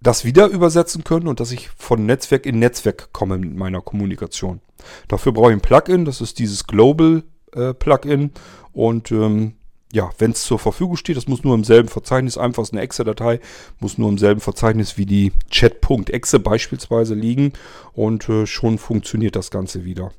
[0.00, 4.60] das wieder übersetzen können und dass ich von Netzwerk in Netzwerk komme mit meiner Kommunikation.
[5.08, 7.22] Dafür brauche ich ein Plugin, das ist dieses Global
[7.54, 8.32] äh, Plugin
[8.72, 9.54] und ähm,
[9.92, 12.80] ja, wenn es zur Verfügung steht, das muss nur im selben Verzeichnis, einfach ist eine
[12.80, 13.40] Exe-Datei,
[13.78, 17.52] muss nur im selben Verzeichnis wie die Chat.exe beispielsweise liegen
[17.92, 20.10] und äh, schon funktioniert das Ganze wieder.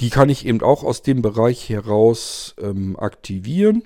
[0.00, 3.82] Die kann ich eben auch aus dem Bereich heraus ähm, aktivieren.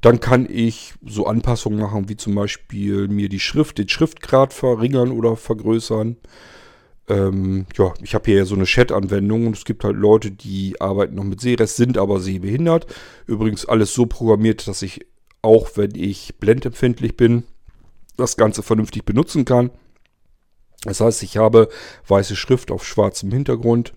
[0.00, 5.10] Dann kann ich so Anpassungen machen, wie zum Beispiel mir die Schrift, den Schriftgrad verringern
[5.10, 6.16] oder vergrößern.
[7.08, 10.80] Ähm, ja, ich habe hier ja so eine Chat-Anwendung und es gibt halt Leute, die
[10.80, 12.86] arbeiten noch mit Sehrest, sind aber sehbehindert.
[13.26, 15.06] Übrigens alles so programmiert, dass ich
[15.42, 17.44] auch, wenn ich blendempfindlich bin,
[18.16, 19.70] das Ganze vernünftig benutzen kann.
[20.84, 21.68] Das heißt, ich habe
[22.06, 23.94] weiße Schrift auf schwarzem Hintergrund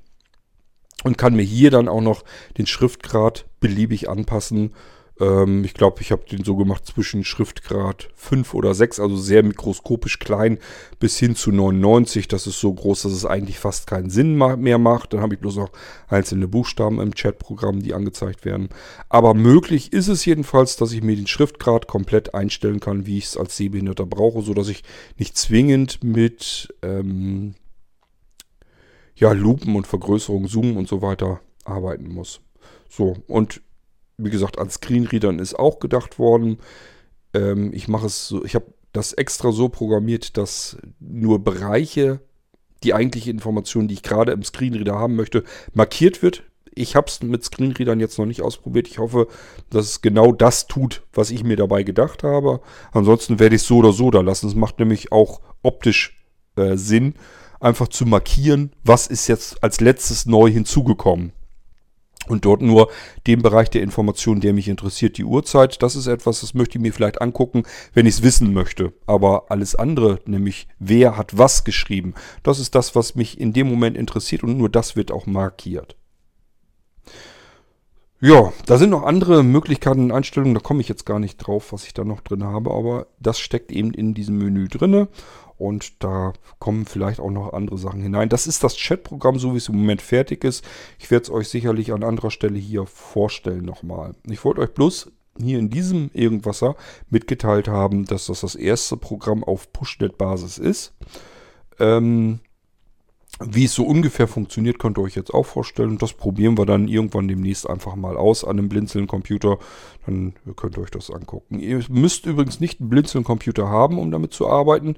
[1.03, 2.23] und kann mir hier dann auch noch
[2.57, 4.73] den Schriftgrad beliebig anpassen.
[5.19, 9.43] Ähm, ich glaube, ich habe den so gemacht zwischen Schriftgrad 5 oder 6, also sehr
[9.43, 10.59] mikroskopisch klein,
[10.99, 12.27] bis hin zu 99.
[12.27, 15.13] Das ist so groß, dass es eigentlich fast keinen Sinn mehr macht.
[15.13, 15.71] Dann habe ich bloß noch
[16.07, 18.69] einzelne Buchstaben im Chatprogramm, die angezeigt werden.
[19.09, 23.25] Aber möglich ist es jedenfalls, dass ich mir den Schriftgrad komplett einstellen kann, wie ich
[23.25, 24.83] es als Sehbehinderter brauche, sodass ich
[25.17, 26.73] nicht zwingend mit...
[26.81, 27.55] Ähm,
[29.17, 32.39] ja, Lupen und Vergrößerung, Zoom und so weiter arbeiten muss.
[32.87, 33.61] So, und
[34.17, 36.59] wie gesagt, an Screenreadern ist auch gedacht worden.
[37.33, 42.19] Ähm, ich mache es so, ich habe das extra so programmiert, dass nur Bereiche,
[42.83, 45.43] die eigentliche Information, die ich gerade im Screenreader haben möchte,
[45.73, 46.43] markiert wird.
[46.73, 48.87] Ich habe es mit Screenreadern jetzt noch nicht ausprobiert.
[48.87, 49.27] Ich hoffe,
[49.71, 52.61] dass es genau das tut, was ich mir dabei gedacht habe.
[52.91, 54.47] Ansonsten werde ich es so oder so da lassen.
[54.47, 56.23] Es macht nämlich auch optisch
[56.55, 57.15] äh, Sinn,
[57.59, 61.33] einfach zu markieren, was ist jetzt als letztes neu hinzugekommen.
[62.27, 62.89] Und dort nur
[63.25, 65.81] den Bereich der Information, der mich interessiert, die Uhrzeit.
[65.81, 68.93] Das ist etwas, das möchte ich mir vielleicht angucken, wenn ich es wissen möchte.
[69.05, 73.69] Aber alles andere, nämlich wer hat was geschrieben, das ist das, was mich in dem
[73.69, 75.95] Moment interessiert und nur das wird auch markiert.
[78.19, 81.71] Ja, da sind noch andere Möglichkeiten und Einstellungen, da komme ich jetzt gar nicht drauf,
[81.71, 85.07] was ich da noch drin habe, aber das steckt eben in diesem Menü drinne
[85.57, 88.29] Und da kommen vielleicht auch noch andere Sachen hinein.
[88.29, 90.63] Das ist das Chatprogramm, so wie es im Moment fertig ist.
[90.99, 94.13] Ich werde es euch sicherlich an anderer Stelle hier vorstellen nochmal.
[94.29, 96.75] Ich wollte euch bloß hier in diesem Irgendwasser
[97.09, 100.93] mitgeteilt haben, dass das das erste Programm auf Pushnet-Basis ist.
[101.79, 102.39] Ähm,
[103.39, 105.99] wie es so ungefähr funktioniert, könnt ihr euch jetzt auch vorstellen.
[105.99, 109.59] Das probieren wir dann irgendwann demnächst einfach mal aus an einem Blinzeln-Computer.
[110.07, 111.59] Dann könnt ihr euch das angucken.
[111.59, 114.95] Ihr müsst übrigens nicht einen Blinzeln-Computer haben, um damit zu arbeiten.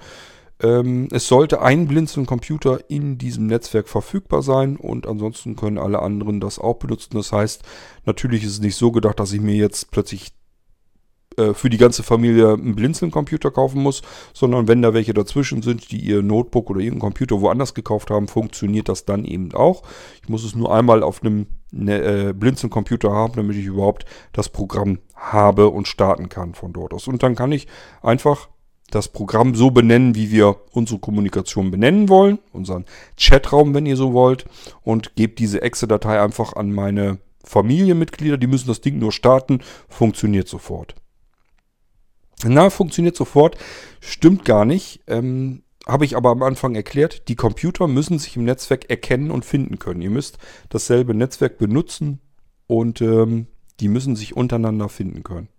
[0.62, 6.39] Ähm, es sollte ein Blinzeln-Computer in diesem Netzwerk verfügbar sein und ansonsten können alle anderen
[6.39, 7.16] das auch benutzen.
[7.16, 7.64] Das heißt,
[8.05, 10.34] natürlich ist es nicht so gedacht, dass ich mir jetzt plötzlich
[11.38, 14.01] äh, für die ganze Familie einen Blinzeln-Computer kaufen muss,
[14.34, 18.28] sondern wenn da welche dazwischen sind, die ihr Notebook oder irgendeinen Computer woanders gekauft haben,
[18.28, 19.84] funktioniert das dann eben auch.
[20.22, 24.49] Ich muss es nur einmal auf einem ne, äh, Blinzeln-Computer haben, damit ich überhaupt das
[24.49, 27.07] Programm habe und starten kann von dort aus.
[27.07, 27.68] Und dann kann ich
[28.01, 28.49] einfach
[28.91, 32.85] das Programm so benennen, wie wir unsere Kommunikation benennen wollen, unseren
[33.17, 34.45] Chatraum, wenn ihr so wollt,
[34.81, 40.47] und gebe diese Exe-Datei einfach an meine Familienmitglieder, die müssen das Ding nur starten, funktioniert
[40.47, 40.95] sofort.
[42.45, 43.57] Na, funktioniert sofort.
[43.99, 45.01] Stimmt gar nicht.
[45.07, 47.27] Ähm, Habe ich aber am Anfang erklärt.
[47.27, 50.01] Die Computer müssen sich im Netzwerk erkennen und finden können.
[50.01, 50.37] Ihr müsst
[50.69, 52.19] dasselbe Netzwerk benutzen
[52.67, 53.47] und ähm,
[53.79, 55.49] die müssen sich untereinander finden können.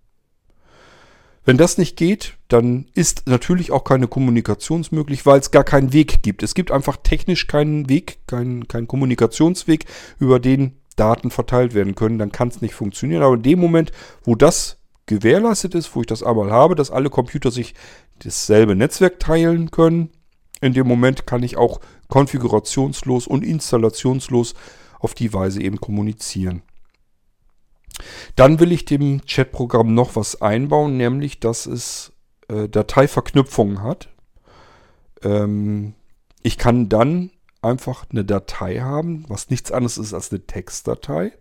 [1.44, 5.92] Wenn das nicht geht, dann ist natürlich auch keine Kommunikation möglich, weil es gar keinen
[5.92, 6.42] Weg gibt.
[6.42, 9.86] Es gibt einfach technisch keinen Weg, keinen, keinen Kommunikationsweg,
[10.18, 12.18] über den Daten verteilt werden können.
[12.18, 13.22] Dann kann es nicht funktionieren.
[13.22, 13.90] Aber in dem Moment,
[14.22, 17.74] wo das gewährleistet ist, wo ich das einmal habe, dass alle Computer sich
[18.18, 20.10] dasselbe Netzwerk teilen können.
[20.60, 24.54] In dem Moment kann ich auch konfigurationslos und installationslos
[24.98, 26.62] auf die Weise eben kommunizieren.
[28.36, 32.12] Dann will ich dem Chatprogramm noch was einbauen, nämlich dass es
[32.48, 34.08] äh, Dateiverknüpfungen hat.
[35.22, 35.94] Ähm,
[36.42, 37.30] ich kann dann
[37.62, 41.32] einfach eine Datei haben, was nichts anderes ist als eine Textdatei.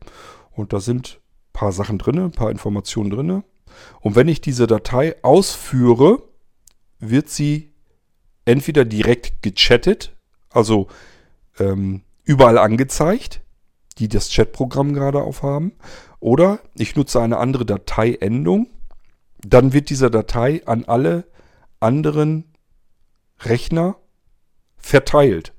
[0.52, 3.44] Und da sind ein paar Sachen drin, ein paar Informationen drin.
[4.02, 6.24] Und wenn ich diese Datei ausführe,
[7.00, 7.74] wird sie
[8.46, 10.16] entweder direkt gechattet,
[10.50, 10.88] also
[11.60, 13.42] ähm, überall angezeigt,
[14.00, 15.74] die das Chatprogramm gerade aufhaben,
[16.20, 18.68] oder ich nutze eine andere Dateiendung,
[19.46, 21.26] dann wird diese Datei an alle
[21.80, 22.46] anderen
[23.40, 23.96] Rechner
[24.78, 25.54] verteilt.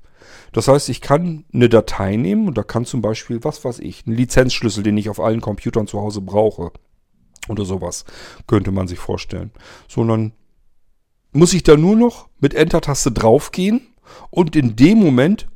[0.51, 4.05] Das heißt, ich kann eine Datei nehmen und da kann zum Beispiel, was weiß ich,
[4.05, 6.71] einen Lizenzschlüssel, den ich auf allen Computern zu Hause brauche,
[7.47, 8.05] oder sowas
[8.47, 9.51] könnte man sich vorstellen.
[9.87, 10.33] Sondern
[11.31, 13.87] muss ich da nur noch mit Enter-Taste draufgehen
[14.29, 15.47] und in dem Moment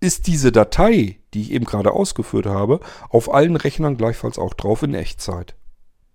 [0.00, 2.80] ist diese Datei, die ich eben gerade ausgeführt habe,
[3.10, 5.54] auf allen Rechnern gleichfalls auch drauf in Echtzeit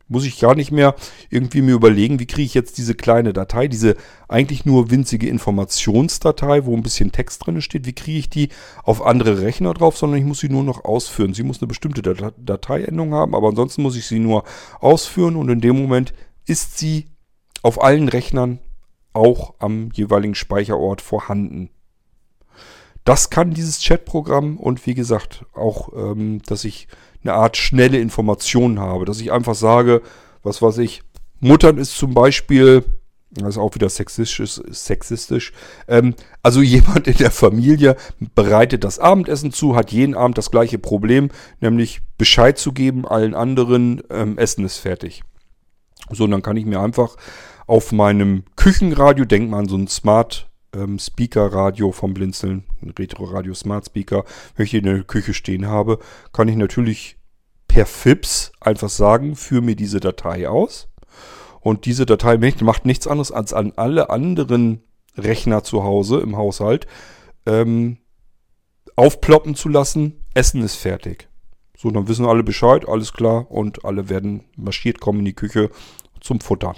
[0.10, 0.96] muss ich gar nicht mehr
[1.30, 3.96] irgendwie mir überlegen, wie kriege ich jetzt diese kleine Datei, diese
[4.28, 8.50] eigentlich nur winzige Informationsdatei, wo ein bisschen Text drin steht, wie kriege ich die
[8.84, 11.34] auf andere Rechner drauf, sondern ich muss sie nur noch ausführen.
[11.34, 14.44] Sie muss eine bestimmte Dateiendung haben, aber ansonsten muss ich sie nur
[14.80, 16.14] ausführen und in dem Moment
[16.46, 17.06] ist sie
[17.62, 18.60] auf allen Rechnern
[19.14, 21.70] auch am jeweiligen Speicherort vorhanden.
[23.10, 26.88] Das kann dieses Chatprogramm und wie gesagt auch, ähm, dass ich
[27.24, 29.06] eine Art schnelle Information habe.
[29.06, 30.04] Dass ich einfach sage,
[30.44, 31.02] was weiß ich,
[31.40, 32.84] Muttern ist zum Beispiel,
[33.32, 35.54] das ist auch wieder sexistisch, sexistisch
[35.88, 37.96] ähm, also jemand in der Familie
[38.36, 41.30] bereitet das Abendessen zu, hat jeden Abend das gleiche Problem,
[41.62, 45.24] nämlich Bescheid zu geben allen anderen, ähm, Essen ist fertig.
[46.12, 47.16] So, und dann kann ich mir einfach
[47.66, 52.94] auf meinem Küchenradio, denk mal an so ein Smart ähm, Speaker Radio vom Blinzeln, ein
[52.98, 56.00] Retro Radio Smart Speaker, wenn ich in der Küche stehen habe,
[56.34, 57.18] kann ich natürlich
[57.68, 60.90] per FIPS einfach sagen, führe mir diese Datei aus.
[61.62, 64.82] Und diese Datei macht nichts anderes, als an alle anderen
[65.18, 66.88] Rechner zu Hause im Haushalt
[67.46, 67.98] ähm,
[68.96, 70.26] aufploppen zu lassen.
[70.34, 71.28] Essen ist fertig.
[71.78, 75.70] So, dann wissen alle Bescheid, alles klar und alle werden marschiert kommen in die Küche
[76.20, 76.76] zum Futtern.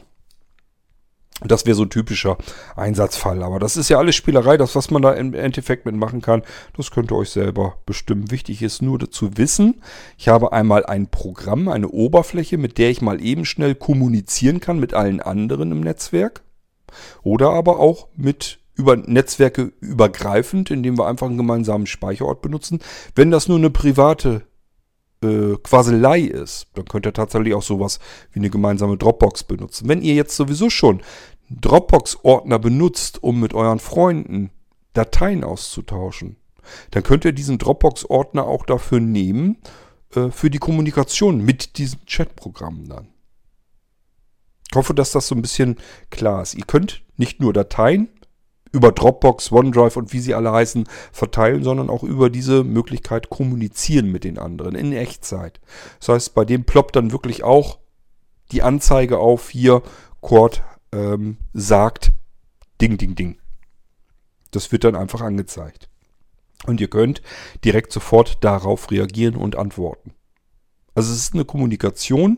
[1.44, 2.38] Das wäre so ein typischer
[2.76, 3.42] Einsatzfall.
[3.44, 4.58] Aber das ist ja alles Spielerei.
[4.58, 6.44] Das, was man da im Endeffekt mitmachen kann,
[6.78, 8.30] das könnt ihr euch selber bestimmen.
[8.32, 9.82] Wichtig ist nur zu wissen,
[10.18, 14.80] ich habe einmal ein Programm, eine Oberfläche, mit der ich mal eben schnell kommunizieren kann
[14.80, 16.44] mit allen anderen im Netzwerk.
[17.24, 22.80] Oder aber auch mit über Netzwerke übergreifend, indem wir einfach einen gemeinsamen Speicherort benutzen.
[23.16, 24.44] Wenn das nur eine private
[25.24, 28.00] äh, Quaselei ist, dann könnt ihr tatsächlich auch sowas
[28.32, 29.88] wie eine gemeinsame Dropbox benutzen.
[29.88, 31.02] Wenn ihr jetzt sowieso schon
[31.60, 34.52] Dropbox-Ordner benutzt, um mit euren Freunden
[34.94, 36.38] Dateien auszutauschen,
[36.92, 39.58] dann könnt ihr diesen Dropbox-Ordner auch dafür nehmen,
[40.16, 43.08] äh, für die Kommunikation mit diesem Chat-Programm dann.
[44.70, 45.78] Ich hoffe, dass das so ein bisschen
[46.10, 46.54] klar ist.
[46.54, 48.08] Ihr könnt nicht nur Dateien
[48.72, 54.10] über Dropbox, OneDrive und wie sie alle heißen, verteilen, sondern auch über diese Möglichkeit kommunizieren
[54.12, 55.60] mit den anderen in Echtzeit.
[56.00, 57.80] Das heißt, bei dem ploppt dann wirklich auch
[58.54, 59.82] die Anzeige auf, hier,
[60.22, 62.12] Cord ähm, sagt
[62.82, 63.38] Ding, Ding, Ding.
[64.52, 65.90] Das wird dann einfach angezeigt.
[66.66, 67.22] Und ihr könnt
[67.64, 70.14] direkt sofort darauf reagieren und antworten.
[70.94, 72.38] Also es ist eine Kommunikation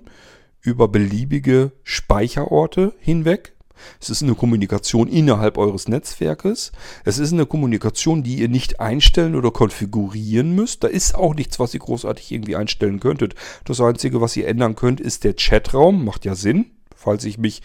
[0.61, 3.55] über beliebige Speicherorte hinweg.
[3.99, 6.71] Es ist eine Kommunikation innerhalb eures Netzwerkes.
[7.03, 10.83] Es ist eine Kommunikation, die ihr nicht einstellen oder konfigurieren müsst.
[10.83, 13.35] Da ist auch nichts, was ihr großartig irgendwie einstellen könntet.
[13.65, 16.05] Das Einzige, was ihr ändern könnt, ist der Chatraum.
[16.05, 17.61] Macht ja Sinn, falls ich mich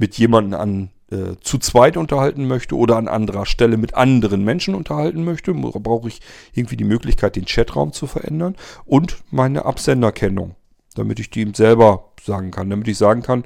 [0.00, 4.74] mit jemandem an äh, zu zweit unterhalten möchte oder an anderer Stelle mit anderen Menschen
[4.74, 6.20] unterhalten möchte, brauche ich
[6.54, 10.56] irgendwie die Möglichkeit, den Chatraum zu verändern und meine Absenderkennung,
[10.94, 13.44] damit ich die ihm selber sagen kann, damit ich sagen kann,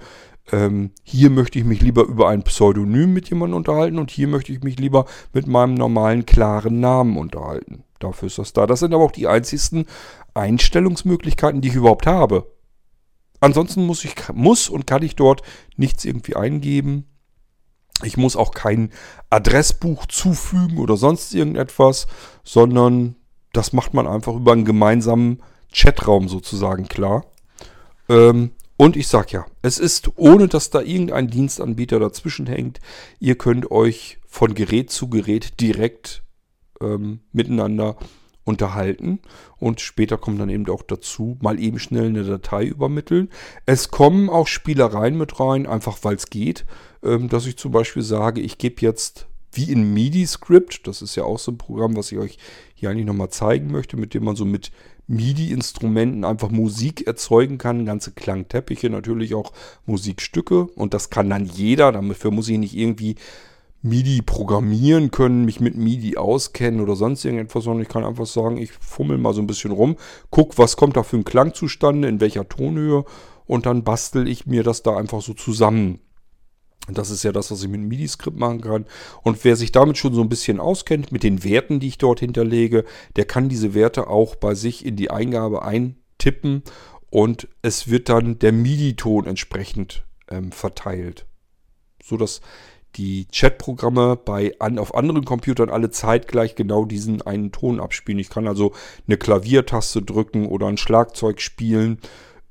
[0.52, 4.52] ähm, hier möchte ich mich lieber über ein Pseudonym mit jemandem unterhalten und hier möchte
[4.52, 7.82] ich mich lieber mit meinem normalen, klaren Namen unterhalten.
[7.98, 8.66] Dafür ist das da.
[8.66, 9.86] Das sind aber auch die einzigsten
[10.34, 12.46] Einstellungsmöglichkeiten, die ich überhaupt habe.
[13.45, 15.42] Ansonsten muss ich muss und kann ich dort
[15.76, 17.05] nichts irgendwie eingeben.
[18.03, 18.90] Ich muss auch kein
[19.28, 22.07] Adressbuch zufügen oder sonst irgendetwas,
[22.42, 23.16] sondern
[23.53, 27.26] das macht man einfach über einen gemeinsamen Chatraum sozusagen klar.
[28.09, 32.80] Ähm, und ich sag ja, es ist ohne, dass da irgendein Dienstanbieter dazwischen hängt.
[33.20, 36.22] Ihr könnt euch von Gerät zu Gerät direkt
[36.80, 37.99] ähm, miteinander
[38.45, 39.20] unterhalten
[39.59, 43.30] und später kommt dann eben auch dazu, mal eben schnell eine Datei übermitteln.
[43.66, 46.66] Es kommen auch Spielereien mit rein, einfach weil es geht,
[47.03, 51.24] ähm, dass ich zum Beispiel sage, ich gebe jetzt wie in MIDI-Script, das ist ja
[51.24, 52.38] auch so ein Programm, was ich euch
[52.74, 54.72] hier eigentlich nochmal zeigen möchte, mit dem man so mit
[55.07, 59.53] MIDI-Instrumenten einfach Musik erzeugen kann, ganze Klangteppiche, natürlich auch
[59.86, 63.16] Musikstücke und das kann dann jeder, dafür muss ich nicht irgendwie
[63.85, 68.57] MIDI programmieren können, mich mit MIDI auskennen oder sonst irgendetwas, sondern ich kann einfach sagen,
[68.57, 69.97] ich fummel mal so ein bisschen rum,
[70.30, 73.05] guck, was kommt da für ein Klang zustande, in welcher Tonhöhe
[73.45, 76.01] und dann bastel ich mir das da einfach so zusammen.
[76.89, 78.87] Und das ist ja das, was ich mit MIDI-Skript machen kann.
[79.22, 82.20] Und wer sich damit schon so ein bisschen auskennt, mit den Werten, die ich dort
[82.20, 82.85] hinterlege,
[83.16, 86.62] der kann diese Werte auch bei sich in die Eingabe eintippen
[87.11, 91.26] und es wird dann der MIDI-Ton entsprechend ähm, verteilt.
[92.03, 92.41] So dass
[92.97, 98.18] die Chatprogramme bei an, auf anderen Computern alle zeitgleich genau diesen einen Ton abspielen.
[98.18, 98.72] Ich kann also
[99.07, 101.99] eine Klaviertaste drücken oder ein Schlagzeug spielen,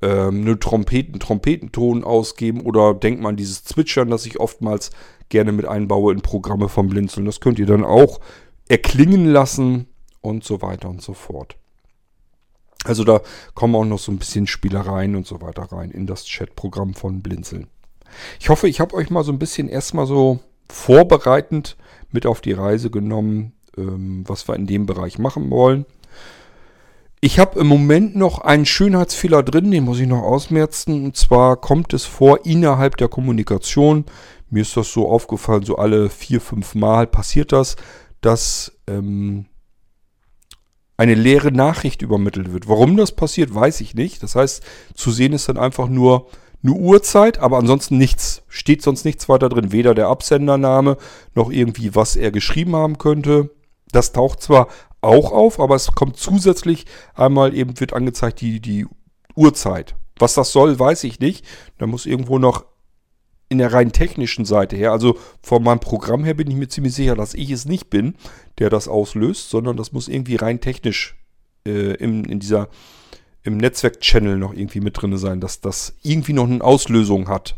[0.01, 4.91] ähm, eine Trompeten, Trompetenton ausgeben oder denkt man dieses Zwitschern, das ich oftmals
[5.29, 7.25] gerne mit einbaue in Programme vom Blinzeln.
[7.25, 8.19] Das könnt ihr dann auch
[8.67, 9.87] erklingen lassen
[10.21, 11.57] und so weiter und so fort.
[12.85, 13.21] Also da
[13.53, 17.21] kommen auch noch so ein bisschen Spielereien und so weiter rein in das Chatprogramm von
[17.21, 17.67] Blinzeln.
[18.39, 20.39] Ich hoffe, ich habe euch mal so ein bisschen erstmal so
[20.70, 21.78] vorbereitend
[22.11, 25.86] mit auf die Reise genommen, ähm, was wir in dem Bereich machen wollen.
[27.22, 31.05] Ich habe im Moment noch einen Schönheitsfehler drin, den muss ich noch ausmerzen.
[31.05, 34.03] Und zwar kommt es vor innerhalb der Kommunikation.
[34.49, 37.78] Mir ist das so aufgefallen, so alle vier, fünf Mal passiert das,
[38.20, 39.45] dass ähm,
[40.97, 42.68] eine leere Nachricht übermittelt wird.
[42.68, 44.22] Warum das passiert, weiß ich nicht.
[44.22, 44.61] Das heißt,
[44.93, 46.28] zu sehen ist dann einfach nur
[46.64, 48.43] eine Uhrzeit, aber ansonsten nichts.
[48.47, 49.72] Steht sonst nichts weiter drin.
[49.72, 50.97] Weder der Absendername
[51.36, 53.49] noch irgendwie, was er geschrieben haben könnte.
[53.91, 54.68] Das taucht zwar
[55.01, 58.88] auch auf, aber es kommt zusätzlich einmal eben wird angezeigt die, die
[59.36, 59.95] Uhrzeit.
[60.18, 61.45] Was das soll, weiß ich nicht.
[61.78, 62.66] Da muss irgendwo noch
[63.49, 66.95] in der rein technischen Seite her, also von meinem Programm her bin ich mir ziemlich
[66.95, 68.16] sicher, dass ich es nicht bin,
[68.57, 71.16] der das auslöst, sondern das muss irgendwie rein technisch
[71.68, 72.70] äh, in, in dieser
[73.43, 77.55] im Netzwerk-Channel noch irgendwie mit drin sein, dass das irgendwie noch eine Auslösung hat.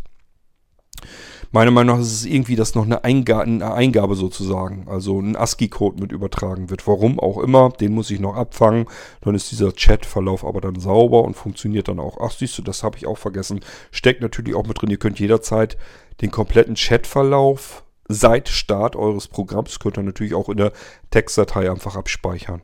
[1.51, 5.37] Meiner Meinung nach ist es irgendwie, dass noch eine, Einga eine Eingabe sozusagen, also ein
[5.37, 6.85] ASCII-Code mit übertragen wird.
[6.85, 8.87] Warum auch immer, den muss ich noch abfangen.
[9.21, 12.17] Dann ist dieser Chat-Verlauf aber dann sauber und funktioniert dann auch.
[12.19, 13.61] Ach, siehst du, das habe ich auch vergessen.
[13.91, 14.89] Steckt natürlich auch mit drin.
[14.89, 15.77] Ihr könnt jederzeit
[16.21, 20.73] den kompletten Chat-Verlauf seit Start eures Programms, könnt ihr natürlich auch in der
[21.09, 22.61] Textdatei einfach abspeichern.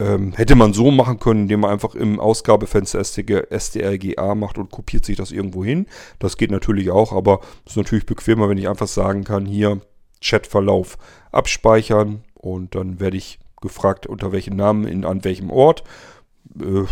[0.00, 5.04] Ähm, hätte man so machen können, indem man einfach im Ausgabefenster STRGA macht und kopiert
[5.04, 5.86] sich das irgendwo hin.
[6.18, 9.80] Das geht natürlich auch, aber es ist natürlich bequemer, wenn ich einfach sagen kann, hier
[10.20, 10.98] Chatverlauf
[11.30, 15.84] abspeichern und dann werde ich gefragt, unter welchem Namen, in, an welchem Ort.
[16.60, 16.84] Äh,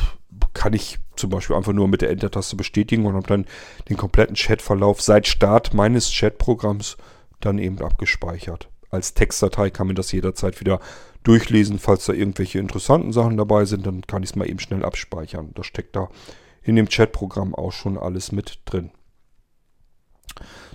[0.54, 3.46] kann ich zum Beispiel einfach nur mit der Enter-Taste bestätigen und habe dann
[3.88, 6.96] den kompletten Chatverlauf seit Start meines Chatprogramms
[7.40, 8.68] dann eben abgespeichert.
[8.92, 10.78] Als Textdatei kann man das jederzeit wieder
[11.22, 11.78] durchlesen.
[11.78, 15.52] Falls da irgendwelche interessanten Sachen dabei sind, dann kann ich es mal eben schnell abspeichern.
[15.54, 16.10] Das steckt da
[16.62, 18.90] in dem Chatprogramm auch schon alles mit drin.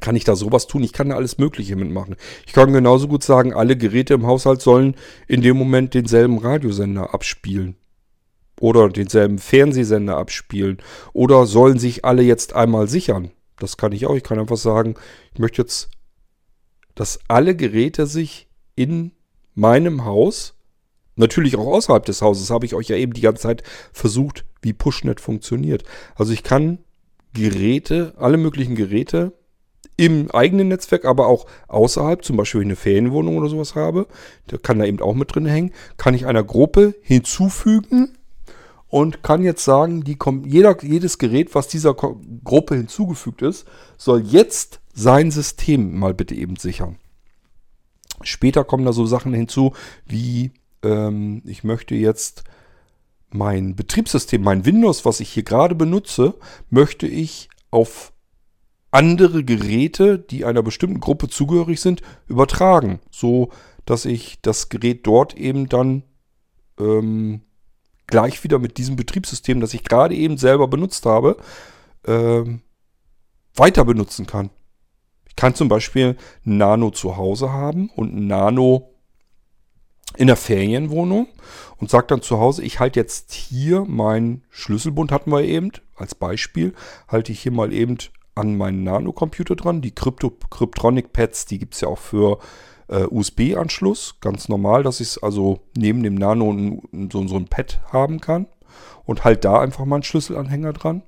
[0.00, 0.82] kann ich da sowas tun.
[0.82, 2.16] Ich kann da alles Mögliche mitmachen.
[2.46, 4.96] Ich kann genauso gut sagen, alle Geräte im Haushalt sollen
[5.28, 7.76] in dem Moment denselben Radiosender abspielen.
[8.58, 10.78] Oder denselben Fernsehsender abspielen.
[11.12, 13.30] Oder sollen sich alle jetzt einmal sichern.
[13.58, 14.16] Das kann ich auch.
[14.16, 14.94] Ich kann einfach sagen,
[15.34, 15.90] ich möchte jetzt,
[16.94, 19.12] dass alle Geräte sich in
[19.54, 20.54] meinem Haus,
[21.16, 23.62] natürlich auch außerhalb des Hauses, habe ich euch ja eben die ganze Zeit
[23.92, 25.84] versucht wie Pushnet funktioniert.
[26.16, 26.78] Also ich kann
[27.34, 29.32] Geräte, alle möglichen Geräte
[29.96, 34.06] im eigenen Netzwerk, aber auch außerhalb, zum Beispiel wenn ich eine Ferienwohnung oder sowas habe,
[34.48, 38.16] da kann da eben auch mit drin hängen, kann ich einer Gruppe hinzufügen
[38.88, 44.22] und kann jetzt sagen, die kommt, jeder, jedes Gerät, was dieser Gruppe hinzugefügt ist, soll
[44.22, 46.96] jetzt sein System mal bitte eben sichern.
[48.22, 49.72] Später kommen da so Sachen hinzu,
[50.06, 50.52] wie
[50.84, 52.44] ähm, ich möchte jetzt
[53.30, 56.34] mein Betriebssystem, mein Windows, was ich hier gerade benutze,
[56.70, 58.12] möchte ich auf
[58.92, 63.00] andere Geräte, die einer bestimmten Gruppe zugehörig sind, übertragen.
[63.10, 63.50] So,
[63.86, 66.04] dass ich das Gerät dort eben dann
[66.78, 67.42] ähm,
[68.06, 71.36] gleich wieder mit diesem Betriebssystem, das ich gerade eben selber benutzt habe,
[72.06, 72.60] ähm,
[73.56, 74.50] weiter benutzen kann.
[75.26, 76.16] Ich kann zum Beispiel
[76.46, 78.93] ein Nano zu Hause haben und ein Nano
[80.16, 81.28] in der Ferienwohnung
[81.78, 86.14] und sagt dann zu Hause, ich halte jetzt hier meinen Schlüsselbund, hatten wir eben als
[86.14, 86.74] Beispiel,
[87.08, 87.98] halte ich hier mal eben
[88.34, 89.80] an meinen Nano-Computer dran.
[89.80, 92.38] Die Crypto Cryptronic-Pads, die gibt es ja auch für
[92.88, 94.16] äh, USB-Anschluss.
[94.20, 98.20] Ganz normal, dass ich es also neben dem Nano ein, so, so ein Pad haben
[98.20, 98.46] kann.
[99.04, 101.02] Und halt da einfach mal einen Schlüsselanhänger dran.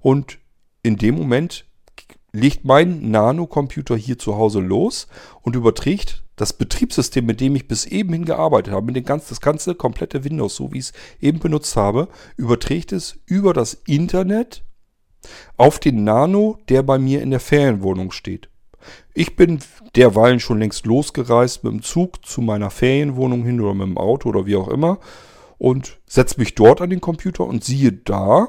[0.00, 0.38] Und
[0.82, 1.64] in dem Moment
[2.32, 5.08] legt mein Nano-Computer hier zu Hause los
[5.42, 9.28] und überträgt das Betriebssystem, mit dem ich bis eben hin gearbeitet habe, mit dem ganzen,
[9.30, 13.74] das ganze komplette Windows, so wie ich es eben benutzt habe, überträgt es über das
[13.86, 14.64] Internet
[15.56, 18.48] auf den Nano, der bei mir in der Ferienwohnung steht.
[19.14, 19.58] Ich bin
[19.96, 24.28] derweilen schon längst losgereist mit dem Zug zu meiner Ferienwohnung hin oder mit dem Auto
[24.28, 25.00] oder wie auch immer
[25.58, 28.48] und setze mich dort an den Computer und siehe da,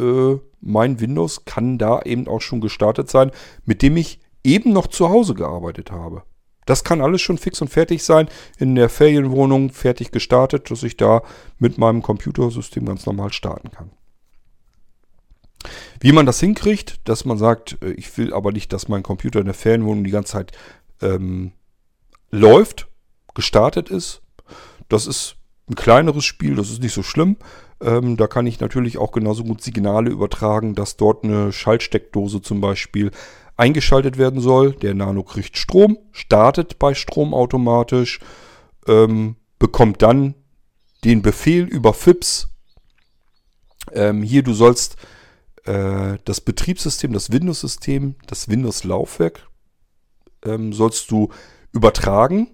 [0.00, 3.32] äh, mein Windows kann da eben auch schon gestartet sein,
[3.64, 6.22] mit dem ich eben noch zu Hause gearbeitet habe.
[6.68, 10.98] Das kann alles schon fix und fertig sein, in der Ferienwohnung fertig gestartet, dass ich
[10.98, 11.22] da
[11.58, 13.90] mit meinem Computersystem ganz normal starten kann.
[15.98, 19.40] Wie man das hinkriegt, dass man sagt, äh, ich will aber nicht, dass mein Computer
[19.40, 20.52] in der Ferienwohnung die ganze Zeit
[21.00, 21.52] ähm,
[22.30, 22.86] läuft,
[23.34, 24.20] gestartet ist,
[24.90, 25.36] das ist
[25.70, 27.36] ein kleineres Spiel, das ist nicht so schlimm.
[27.80, 32.60] Ähm, da kann ich natürlich auch genauso gut Signale übertragen, dass dort eine Schaltsteckdose zum
[32.60, 33.10] Beispiel
[33.58, 34.72] eingeschaltet werden soll.
[34.72, 38.20] Der Nano kriegt Strom, startet bei Strom automatisch,
[38.86, 40.34] ähm, bekommt dann
[41.04, 42.48] den Befehl über FIPS.
[43.92, 44.96] Ähm, hier, du sollst
[45.64, 49.48] äh, das Betriebssystem, das Windows-System, das Windows-Laufwerk,
[50.44, 51.30] ähm, sollst du
[51.72, 52.48] übertragen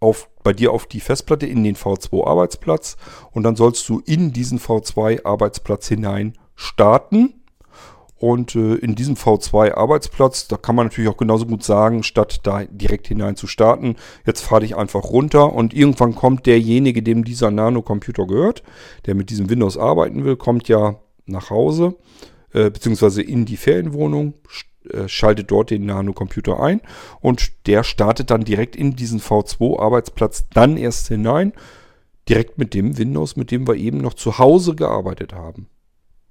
[0.00, 2.96] auf, bei dir auf die Festplatte in den V2-Arbeitsplatz
[3.30, 7.41] und dann sollst du in diesen V2-Arbeitsplatz hinein starten
[8.22, 12.62] Und äh, in diesem V2-Arbeitsplatz, da kann man natürlich auch genauso gut sagen, statt da
[12.66, 17.50] direkt hinein zu starten, jetzt fahre ich einfach runter und irgendwann kommt derjenige, dem dieser
[17.50, 18.62] Nano-Computer gehört,
[19.06, 21.96] der mit diesem Windows arbeiten will, kommt ja nach Hause,
[22.52, 24.34] äh, beziehungsweise in die Ferienwohnung,
[24.88, 26.80] äh, schaltet dort den Nano-Computer ein
[27.20, 31.54] und der startet dann direkt in diesen V2-Arbeitsplatz dann erst hinein,
[32.28, 35.66] direkt mit dem Windows, mit dem wir eben noch zu Hause gearbeitet haben.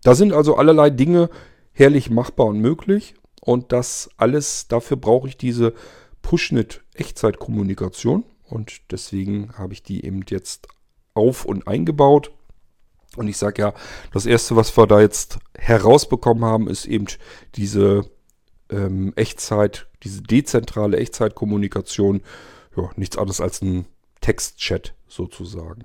[0.04, 1.30] Da sind also allerlei Dinge
[1.74, 3.14] herrlich machbar und möglich.
[3.42, 5.74] Und das alles, dafür brauche ich diese
[6.22, 8.24] Pushnet-Echtzeitkommunikation.
[8.48, 10.68] Und deswegen habe ich die eben jetzt
[11.14, 12.32] auf und eingebaut.
[13.18, 13.74] Und ich sage ja,
[14.14, 17.08] das erste, was wir da jetzt herausbekommen haben, ist eben
[17.56, 18.10] diese
[18.70, 22.22] ähm, Echtzeit, diese dezentrale Echtzeitkommunikation.
[22.78, 23.86] Ja, nichts anderes als ein
[24.22, 25.84] Textchat sozusagen.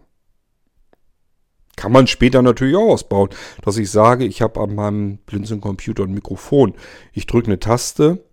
[1.87, 3.28] Kann man später natürlich auch ausbauen,
[3.62, 6.74] dass ich sage, ich habe an meinem Blinzeln-Computer ein Mikrofon.
[7.12, 8.24] Ich drücke eine Taste,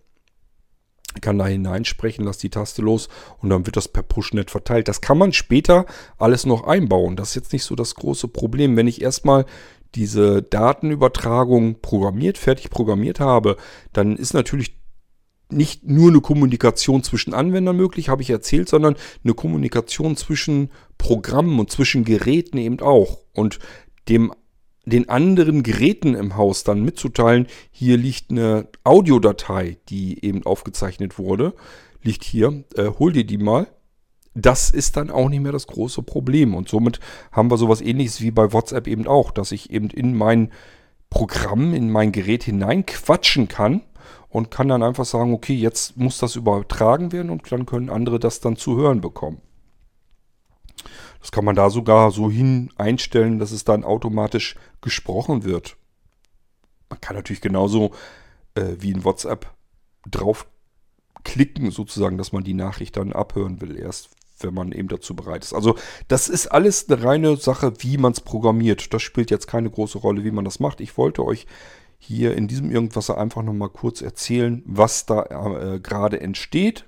[1.20, 4.88] kann da hineinsprechen, lasse die Taste los und dann wird das per Pushnet verteilt.
[4.88, 5.86] Das kann man später
[6.18, 7.14] alles noch einbauen.
[7.14, 8.76] Das ist jetzt nicht so das große Problem.
[8.76, 9.44] Wenn ich erstmal
[9.94, 13.56] diese Datenübertragung programmiert, fertig programmiert habe,
[13.92, 14.74] dann ist natürlich
[15.50, 21.58] nicht nur eine Kommunikation zwischen Anwendern möglich, habe ich erzählt, sondern eine Kommunikation zwischen Programmen
[21.58, 23.18] und zwischen Geräten eben auch.
[23.32, 23.58] Und
[24.08, 24.32] dem
[24.86, 31.54] den anderen Geräten im Haus dann mitzuteilen, hier liegt eine Audiodatei, die eben aufgezeichnet wurde,
[32.02, 33.66] liegt hier, äh, hol dir die mal.
[34.34, 36.54] Das ist dann auch nicht mehr das große Problem.
[36.54, 37.00] Und somit
[37.32, 40.52] haben wir sowas ähnliches wie bei WhatsApp eben auch, dass ich eben in mein
[41.08, 43.82] Programm, in mein Gerät hineinquatschen kann
[44.34, 48.18] und kann dann einfach sagen, okay, jetzt muss das übertragen werden und dann können andere
[48.18, 49.40] das dann zu hören bekommen.
[51.20, 55.76] Das kann man da sogar so hin einstellen, dass es dann automatisch gesprochen wird.
[56.90, 57.92] Man kann natürlich genauso
[58.56, 59.54] äh, wie in WhatsApp
[60.10, 64.10] draufklicken, sozusagen, dass man die Nachricht dann abhören will, erst
[64.40, 65.54] wenn man eben dazu bereit ist.
[65.54, 65.76] Also
[66.08, 68.92] das ist alles eine reine Sache, wie man es programmiert.
[68.92, 70.80] Das spielt jetzt keine große Rolle, wie man das macht.
[70.80, 71.46] Ich wollte euch
[72.06, 76.86] hier in diesem Irgendwasser einfach nochmal kurz erzählen, was da äh, gerade entsteht.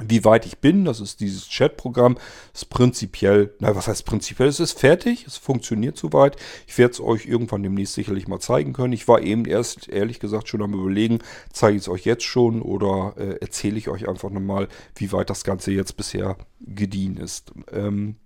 [0.00, 2.16] Wie weit ich bin, das ist dieses Chat-Programm,
[2.54, 6.36] ist prinzipiell, na was heißt prinzipiell, es ist fertig, es funktioniert soweit.
[6.66, 8.94] Ich werde es euch irgendwann demnächst sicherlich mal zeigen können.
[8.94, 11.18] Ich war eben erst, ehrlich gesagt, schon am überlegen,
[11.52, 15.28] zeige ich es euch jetzt schon oder äh, erzähle ich euch einfach nochmal, wie weit
[15.28, 17.52] das Ganze jetzt bisher gediehen ist.
[17.70, 18.16] Ähm,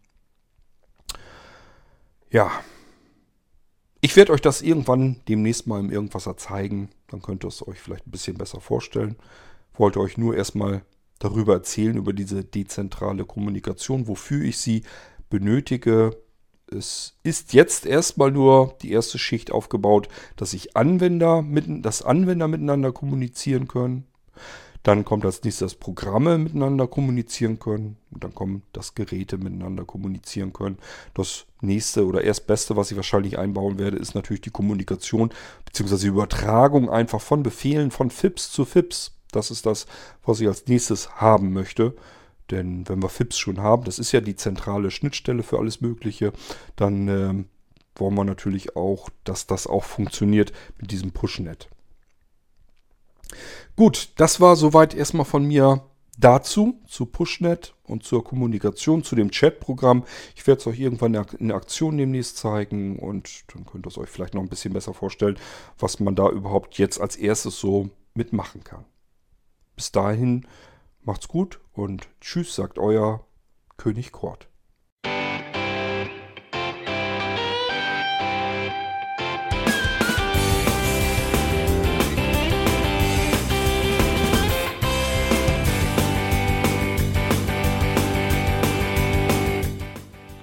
[2.31, 2.53] ja,
[4.07, 6.91] ich werde euch das irgendwann demnächst mal im Irgendwasser zeigen.
[7.09, 9.17] Dann könnt ihr es euch vielleicht ein bisschen besser vorstellen.
[9.75, 10.83] Wollte euch nur erstmal
[11.19, 14.83] darüber erzählen, über diese dezentrale Kommunikation, wofür ich sie
[15.29, 16.17] benötige.
[16.71, 22.47] Es ist jetzt erstmal nur die erste Schicht aufgebaut, dass sich Anwender mit, dass Anwender
[22.47, 24.07] miteinander kommunizieren können.
[24.87, 27.97] Dann kommt als nächstes, dass Programme miteinander kommunizieren können.
[28.13, 30.79] Und dann kommen, dass Geräte miteinander kommunizieren können.
[31.13, 35.31] Das nächste oder erstbeste, was ich wahrscheinlich einbauen werde, ist natürlich die Kommunikation
[35.65, 35.97] bzw.
[35.97, 39.11] die Übertragung einfach von Befehlen von FIPS zu FIPS.
[39.33, 39.89] Das ist das,
[40.25, 41.97] was ich als nächstes haben möchte.
[42.53, 46.33] Denn wenn wir FIPS schon haben, das ist ja die zentrale Schnittstelle für alles Mögliche,
[46.77, 47.45] dann äh,
[47.97, 51.69] wollen wir natürlich auch, dass das auch funktioniert mit diesem Pushnet.
[53.77, 55.83] Gut, das war soweit erstmal von mir
[56.19, 60.05] dazu, zu Pushnet und zur Kommunikation, zu dem Chat-Programm.
[60.35, 64.09] Ich werde es euch irgendwann in Aktion demnächst zeigen und dann könnt ihr es euch
[64.09, 65.39] vielleicht noch ein bisschen besser vorstellen,
[65.79, 68.85] was man da überhaupt jetzt als erstes so mitmachen kann.
[69.75, 70.47] Bis dahin
[71.03, 73.27] macht's gut und tschüss, sagt euer
[73.77, 74.49] König Kort.